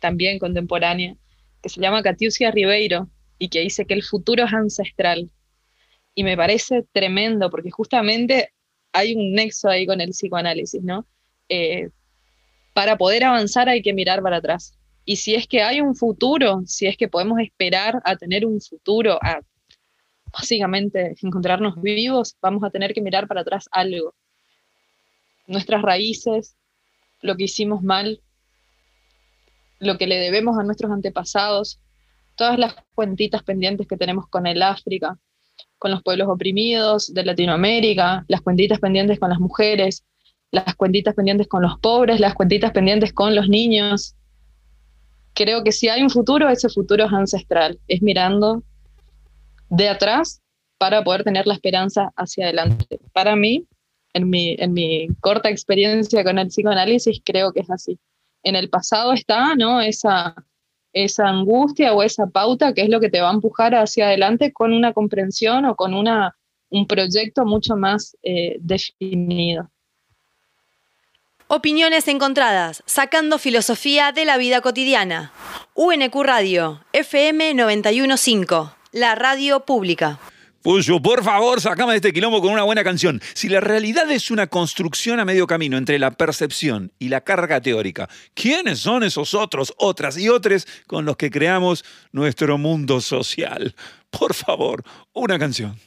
también 0.00 0.38
contemporánea, 0.38 1.16
que 1.62 1.68
se 1.68 1.80
llama 1.80 2.02
Catiucia 2.02 2.50
Ribeiro 2.50 3.08
y 3.40 3.48
que 3.48 3.60
dice 3.60 3.86
que 3.86 3.94
el 3.94 4.04
futuro 4.04 4.44
es 4.44 4.52
ancestral. 4.52 5.30
Y 6.14 6.22
me 6.22 6.36
parece 6.36 6.84
tremendo 6.92 7.50
porque 7.50 7.70
justamente 7.70 8.52
hay 8.92 9.14
un 9.14 9.32
nexo 9.32 9.68
ahí 9.68 9.86
con 9.86 10.00
el 10.00 10.10
psicoanálisis, 10.10 10.82
¿no? 10.82 11.06
Eh, 11.48 11.88
para 12.74 12.98
poder 12.98 13.24
avanzar 13.24 13.68
hay 13.68 13.80
que 13.80 13.94
mirar 13.94 14.22
para 14.22 14.36
atrás. 14.36 14.78
Y 15.06 15.16
si 15.16 15.34
es 15.34 15.48
que 15.48 15.62
hay 15.62 15.80
un 15.80 15.96
futuro, 15.96 16.60
si 16.66 16.86
es 16.86 16.98
que 16.98 17.08
podemos 17.08 17.40
esperar 17.40 18.02
a 18.04 18.14
tener 18.16 18.44
un 18.44 18.60
futuro, 18.60 19.18
básicamente 20.30 21.14
encontrarnos 21.22 21.80
vivos, 21.80 22.36
vamos 22.42 22.62
a 22.62 22.70
tener 22.70 22.92
que 22.92 23.00
mirar 23.00 23.26
para 23.26 23.40
atrás 23.40 23.68
algo. 23.72 24.14
Nuestras 25.46 25.80
raíces, 25.80 26.56
lo 27.22 27.36
que 27.36 27.44
hicimos 27.44 27.82
mal, 27.82 28.20
lo 29.78 29.96
que 29.96 30.06
le 30.06 30.16
debemos 30.16 30.58
a 30.58 30.62
nuestros 30.62 30.92
antepasados, 30.92 31.80
todas 32.40 32.58
las 32.58 32.74
cuentitas 32.94 33.42
pendientes 33.42 33.86
que 33.86 33.98
tenemos 33.98 34.26
con 34.26 34.46
el 34.46 34.62
África, 34.62 35.18
con 35.78 35.90
los 35.90 36.02
pueblos 36.02 36.26
oprimidos 36.26 37.12
de 37.12 37.22
Latinoamérica, 37.22 38.24
las 38.28 38.40
cuentitas 38.40 38.80
pendientes 38.80 39.20
con 39.20 39.28
las 39.28 39.38
mujeres, 39.38 40.06
las 40.50 40.74
cuentitas 40.74 41.14
pendientes 41.14 41.48
con 41.48 41.60
los 41.60 41.78
pobres, 41.80 42.18
las 42.18 42.32
cuentitas 42.32 42.72
pendientes 42.72 43.12
con 43.12 43.34
los 43.34 43.50
niños. 43.50 44.14
Creo 45.34 45.62
que 45.62 45.70
si 45.70 45.90
hay 45.90 46.02
un 46.02 46.08
futuro, 46.08 46.48
ese 46.48 46.70
futuro 46.70 47.04
es 47.04 47.12
ancestral, 47.12 47.78
es 47.88 48.00
mirando 48.00 48.62
de 49.68 49.90
atrás 49.90 50.40
para 50.78 51.04
poder 51.04 51.24
tener 51.24 51.46
la 51.46 51.52
esperanza 51.52 52.10
hacia 52.16 52.46
adelante. 52.46 53.00
Para 53.12 53.36
mí, 53.36 53.66
en 54.14 54.30
mi, 54.30 54.56
en 54.58 54.72
mi 54.72 55.08
corta 55.20 55.50
experiencia 55.50 56.24
con 56.24 56.38
el 56.38 56.46
psicoanálisis, 56.48 57.20
creo 57.22 57.52
que 57.52 57.60
es 57.60 57.70
así. 57.70 57.98
En 58.42 58.56
el 58.56 58.70
pasado 58.70 59.12
está, 59.12 59.54
¿no? 59.56 59.82
Esa, 59.82 60.34
esa 60.92 61.28
angustia 61.28 61.92
o 61.92 62.02
esa 62.02 62.26
pauta 62.26 62.74
que 62.74 62.82
es 62.82 62.88
lo 62.88 63.00
que 63.00 63.10
te 63.10 63.20
va 63.20 63.30
a 63.30 63.34
empujar 63.34 63.74
hacia 63.74 64.06
adelante 64.06 64.52
con 64.52 64.72
una 64.72 64.92
comprensión 64.92 65.64
o 65.64 65.76
con 65.76 65.94
una, 65.94 66.36
un 66.70 66.86
proyecto 66.86 67.44
mucho 67.44 67.76
más 67.76 68.16
eh, 68.22 68.56
definido. 68.60 69.70
Opiniones 71.52 72.06
encontradas, 72.06 72.84
sacando 72.86 73.36
filosofía 73.38 74.12
de 74.12 74.24
la 74.24 74.36
vida 74.36 74.60
cotidiana. 74.60 75.32
UNQ 75.74 76.14
Radio, 76.22 76.80
FM 76.92 77.54
915, 77.54 78.70
la 78.92 79.16
radio 79.16 79.60
pública. 79.60 80.20
Puyo, 80.62 81.00
por 81.00 81.24
favor, 81.24 81.58
sacame 81.58 81.92
de 81.92 81.96
este 81.96 82.12
quilombo 82.12 82.42
con 82.42 82.52
una 82.52 82.64
buena 82.64 82.84
canción. 82.84 83.22
Si 83.32 83.48
la 83.48 83.60
realidad 83.60 84.10
es 84.10 84.30
una 84.30 84.46
construcción 84.46 85.18
a 85.18 85.24
medio 85.24 85.46
camino 85.46 85.78
entre 85.78 85.98
la 85.98 86.10
percepción 86.10 86.92
y 86.98 87.08
la 87.08 87.22
carga 87.22 87.62
teórica, 87.62 88.10
¿quiénes 88.34 88.80
son 88.80 89.02
esos 89.02 89.32
otros, 89.32 89.72
otras 89.78 90.18
y 90.18 90.28
otros 90.28 90.66
con 90.86 91.06
los 91.06 91.16
que 91.16 91.30
creamos 91.30 91.82
nuestro 92.12 92.58
mundo 92.58 93.00
social? 93.00 93.74
Por 94.10 94.34
favor, 94.34 94.84
una 95.14 95.38
canción. 95.38 95.78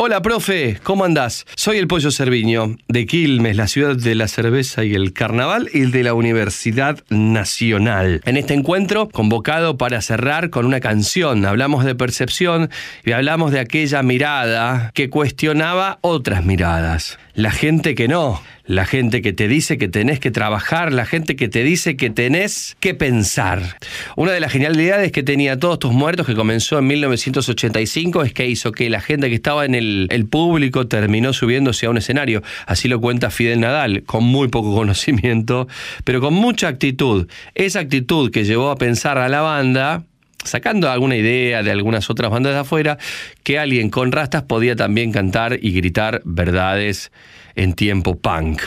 Hola, 0.00 0.22
profe, 0.22 0.78
¿cómo 0.84 1.04
andás? 1.04 1.44
Soy 1.56 1.78
el 1.78 1.88
Pollo 1.88 2.12
Cerviño, 2.12 2.76
de 2.86 3.04
Quilmes, 3.04 3.56
la 3.56 3.66
ciudad 3.66 3.96
de 3.96 4.14
la 4.14 4.28
cerveza 4.28 4.84
y 4.84 4.94
el 4.94 5.12
carnaval, 5.12 5.68
y 5.74 5.90
de 5.90 6.04
la 6.04 6.14
Universidad 6.14 7.02
Nacional. 7.08 8.20
En 8.24 8.36
este 8.36 8.54
encuentro, 8.54 9.08
convocado 9.08 9.76
para 9.76 10.00
cerrar 10.00 10.50
con 10.50 10.66
una 10.66 10.78
canción, 10.78 11.44
hablamos 11.44 11.84
de 11.84 11.96
percepción 11.96 12.70
y 13.04 13.10
hablamos 13.10 13.50
de 13.50 13.58
aquella 13.58 14.04
mirada 14.04 14.92
que 14.94 15.10
cuestionaba 15.10 15.98
otras 16.02 16.44
miradas. 16.44 17.18
La 17.38 17.52
gente 17.52 17.94
que 17.94 18.08
no, 18.08 18.42
la 18.64 18.84
gente 18.84 19.22
que 19.22 19.32
te 19.32 19.46
dice 19.46 19.78
que 19.78 19.86
tenés 19.86 20.18
que 20.18 20.32
trabajar, 20.32 20.92
la 20.92 21.06
gente 21.06 21.36
que 21.36 21.46
te 21.46 21.62
dice 21.62 21.96
que 21.96 22.10
tenés 22.10 22.76
que 22.80 22.94
pensar. 22.94 23.78
Una 24.16 24.32
de 24.32 24.40
las 24.40 24.50
genialidades 24.50 25.12
que 25.12 25.22
tenía 25.22 25.56
Todos 25.56 25.78
tus 25.78 25.92
muertos, 25.92 26.26
que 26.26 26.34
comenzó 26.34 26.80
en 26.80 26.88
1985, 26.88 28.24
es 28.24 28.32
que 28.32 28.48
hizo 28.48 28.72
que 28.72 28.90
la 28.90 29.00
gente 29.00 29.28
que 29.28 29.36
estaba 29.36 29.64
en 29.64 29.76
el, 29.76 30.08
el 30.10 30.26
público 30.26 30.88
terminó 30.88 31.32
subiéndose 31.32 31.86
a 31.86 31.90
un 31.90 31.98
escenario. 31.98 32.42
Así 32.66 32.88
lo 32.88 33.00
cuenta 33.00 33.30
Fidel 33.30 33.60
Nadal, 33.60 34.02
con 34.02 34.24
muy 34.24 34.48
poco 34.48 34.74
conocimiento, 34.74 35.68
pero 36.02 36.20
con 36.20 36.34
mucha 36.34 36.66
actitud. 36.66 37.28
Esa 37.54 37.78
actitud 37.78 38.32
que 38.32 38.42
llevó 38.42 38.70
a 38.70 38.76
pensar 38.76 39.16
a 39.16 39.28
la 39.28 39.42
banda 39.42 40.02
sacando 40.44 40.90
alguna 40.90 41.16
idea 41.16 41.62
de 41.62 41.70
algunas 41.70 42.10
otras 42.10 42.30
bandas 42.30 42.54
de 42.54 42.60
afuera, 42.60 42.98
que 43.42 43.58
alguien 43.58 43.90
con 43.90 44.12
rastas 44.12 44.42
podía 44.44 44.76
también 44.76 45.12
cantar 45.12 45.58
y 45.60 45.72
gritar 45.72 46.22
verdades 46.24 47.12
en 47.54 47.74
tiempo 47.74 48.16
punk. 48.16 48.62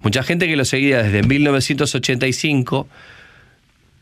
Mucha 0.00 0.22
gente 0.22 0.46
que 0.46 0.56
lo 0.56 0.64
seguía 0.64 1.02
desde 1.02 1.22
1985, 1.22 2.88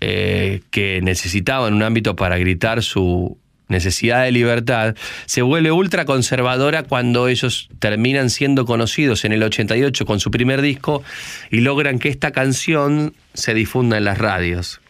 eh, 0.00 0.60
que 0.70 1.00
necesitaba 1.02 1.68
en 1.68 1.74
un 1.74 1.82
ámbito 1.82 2.16
para 2.16 2.38
gritar 2.38 2.82
su 2.82 3.38
necesidad 3.68 4.24
de 4.24 4.32
libertad, 4.32 4.94
se 5.26 5.42
vuelve 5.42 5.72
ultra 5.72 6.04
conservadora 6.04 6.82
cuando 6.82 7.28
ellos 7.28 7.68
terminan 7.78 8.30
siendo 8.30 8.66
conocidos 8.66 9.24
en 9.24 9.32
el 9.32 9.42
88 9.42 10.04
con 10.04 10.20
su 10.20 10.30
primer 10.30 10.60
disco 10.60 11.02
y 11.50 11.60
logran 11.60 11.98
que 11.98 12.10
esta 12.10 12.30
canción 12.30 13.14
se 13.32 13.54
difunda 13.54 13.96
en 13.96 14.04
las 14.04 14.18
radios 14.18 14.80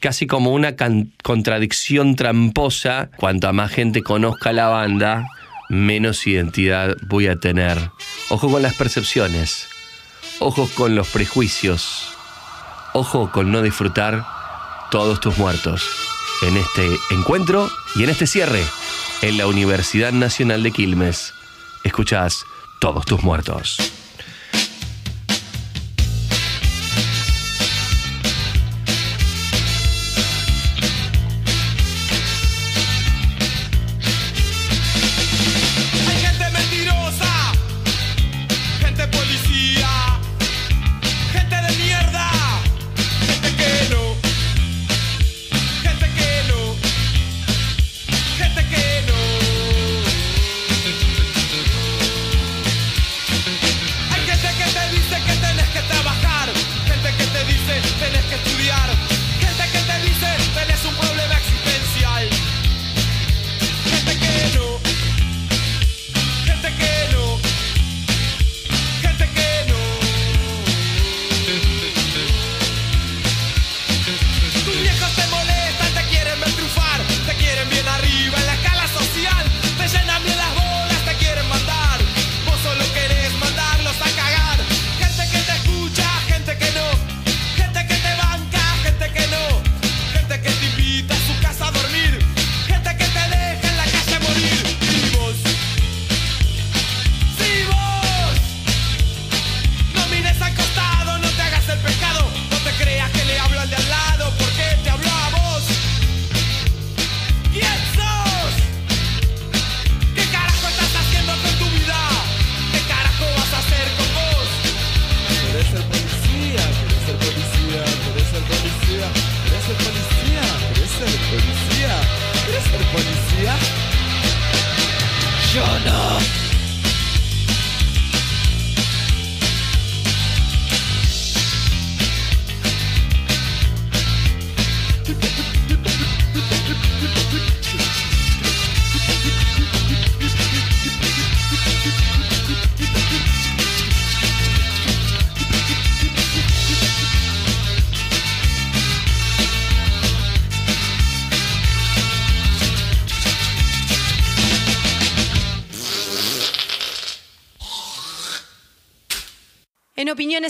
casi 0.00 0.26
como 0.26 0.52
una 0.52 0.74
contradicción 1.22 2.16
tramposa. 2.16 3.10
Cuanto 3.16 3.48
a 3.48 3.52
más 3.52 3.70
gente 3.70 4.02
conozca 4.02 4.52
la 4.52 4.68
banda, 4.68 5.26
menos 5.68 6.26
identidad 6.26 6.96
voy 7.02 7.28
a 7.28 7.36
tener. 7.36 7.78
Ojo 8.28 8.50
con 8.50 8.62
las 8.62 8.74
percepciones, 8.74 9.68
ojo 10.38 10.68
con 10.74 10.94
los 10.94 11.08
prejuicios, 11.08 12.12
ojo 12.92 13.30
con 13.30 13.50
no 13.50 13.62
disfrutar 13.62 14.24
todos 14.90 15.20
tus 15.20 15.38
muertos. 15.38 15.88
En 16.42 16.56
este 16.56 16.86
encuentro 17.10 17.70
y 17.94 18.04
en 18.04 18.10
este 18.10 18.26
cierre, 18.26 18.64
en 19.22 19.38
la 19.38 19.46
Universidad 19.46 20.12
Nacional 20.12 20.62
de 20.62 20.72
Quilmes, 20.72 21.32
escuchás 21.84 22.44
todos 22.80 23.06
tus 23.06 23.22
muertos. 23.22 24.01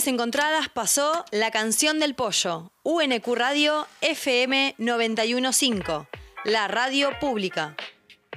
Encontradas 0.07 0.69
pasó 0.69 1.23
La 1.31 1.49
canción 1.49 1.99
del 1.99 2.13
pollo, 2.13 2.71
UNQ 2.83 3.25
Radio 3.35 3.87
FM 4.01 4.75
915, 4.77 6.07
la 6.43 6.67
radio 6.67 7.11
pública. 7.19 7.75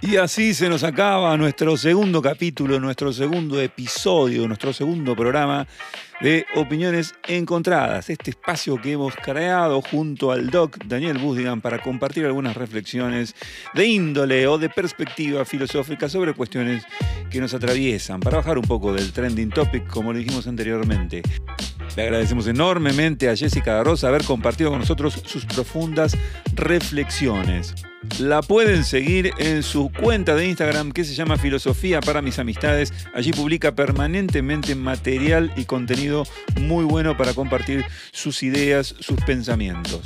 Y 0.06 0.18
así 0.18 0.54
se 0.54 0.68
nos 0.68 0.84
acaba 0.84 1.36
nuestro 1.36 1.76
segundo 1.76 2.22
capítulo, 2.22 2.78
nuestro 2.78 3.12
segundo 3.12 3.60
episodio, 3.60 4.46
nuestro 4.46 4.72
segundo 4.72 5.16
programa 5.16 5.66
de 6.20 6.46
Opiniones 6.54 7.12
Encontradas, 7.26 8.08
este 8.08 8.30
espacio 8.30 8.80
que 8.80 8.92
hemos 8.92 9.16
creado 9.16 9.82
junto 9.82 10.30
al 10.30 10.48
doc 10.48 10.76
Daniel 10.84 11.18
Busdigan 11.18 11.60
para 11.60 11.82
compartir 11.82 12.24
algunas 12.24 12.56
reflexiones 12.56 13.34
de 13.74 13.84
índole 13.84 14.46
o 14.46 14.58
de 14.58 14.68
perspectiva 14.68 15.44
filosófica 15.44 16.08
sobre 16.08 16.34
cuestiones 16.34 16.84
que 17.28 17.40
nos 17.40 17.52
atraviesan, 17.52 18.20
para 18.20 18.36
bajar 18.36 18.58
un 18.58 18.64
poco 18.64 18.92
del 18.92 19.12
trending 19.12 19.50
topic, 19.50 19.88
como 19.88 20.12
lo 20.12 20.20
dijimos 20.20 20.46
anteriormente. 20.46 21.22
Le 21.96 22.02
agradecemos 22.04 22.46
enormemente 22.46 23.28
a 23.28 23.34
Jessica 23.34 23.82
Rosa 23.82 24.06
haber 24.06 24.22
compartido 24.22 24.70
con 24.70 24.78
nosotros 24.78 25.20
sus 25.26 25.44
profundas 25.46 26.16
reflexiones. 26.54 27.74
La 28.18 28.40
pueden 28.40 28.84
seguir 28.84 29.32
en 29.38 29.62
su 29.62 29.90
cuenta 29.92 30.34
de 30.34 30.48
Instagram 30.48 30.92
que 30.92 31.04
se 31.04 31.14
llama 31.14 31.36
Filosofía 31.36 32.00
para 32.00 32.22
mis 32.22 32.38
amistades. 32.38 32.92
Allí 33.14 33.30
publica 33.30 33.74
permanentemente 33.74 34.74
material 34.74 35.52
y 35.54 35.64
contenido 35.64 36.24
muy 36.60 36.84
bueno 36.84 37.16
para 37.16 37.34
compartir 37.34 37.84
sus 38.12 38.42
ideas, 38.42 38.94
sus 39.00 39.20
pensamientos. 39.22 40.00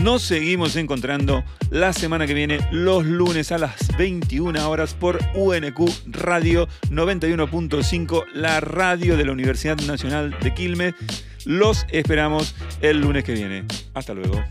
Nos 0.00 0.22
seguimos 0.22 0.76
encontrando 0.76 1.44
la 1.70 1.92
semana 1.92 2.26
que 2.26 2.34
viene, 2.34 2.60
los 2.70 3.04
lunes 3.04 3.50
a 3.50 3.58
las 3.58 3.96
21 3.96 4.70
horas 4.70 4.94
por 4.94 5.18
UNQ 5.34 5.90
Radio 6.06 6.68
91.5, 6.90 8.24
la 8.34 8.60
radio 8.60 9.16
de 9.16 9.24
la 9.24 9.32
Universidad 9.32 9.78
Nacional 9.78 10.36
de 10.40 10.54
Quilmes. 10.54 10.94
Los 11.44 11.86
esperamos 11.90 12.54
el 12.80 13.00
lunes 13.00 13.24
que 13.24 13.32
viene. 13.32 13.64
Hasta 13.94 14.14
luego. 14.14 14.44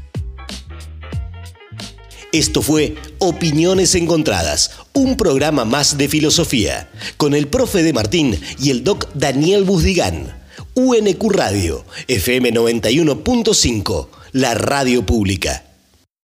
Esto 2.35 2.61
fue 2.61 2.95
Opiniones 3.19 3.95
Encontradas, 3.95 4.71
un 4.91 5.15
programa 5.15 5.63
más 5.63 5.97
de 5.97 6.09
filosofía, 6.09 6.89
con 7.15 7.33
el 7.33 7.47
profe 7.47 7.81
de 7.81 7.93
Martín 7.93 8.37
y 8.59 8.71
el 8.71 8.83
doc 8.83 9.07
Daniel 9.13 9.63
Busdigán. 9.63 10.35
UNQ 10.73 11.31
Radio, 11.31 11.85
FM 12.09 12.51
91.5, 12.51 14.09
la 14.33 14.53
radio 14.53 15.05
pública. 15.05 15.64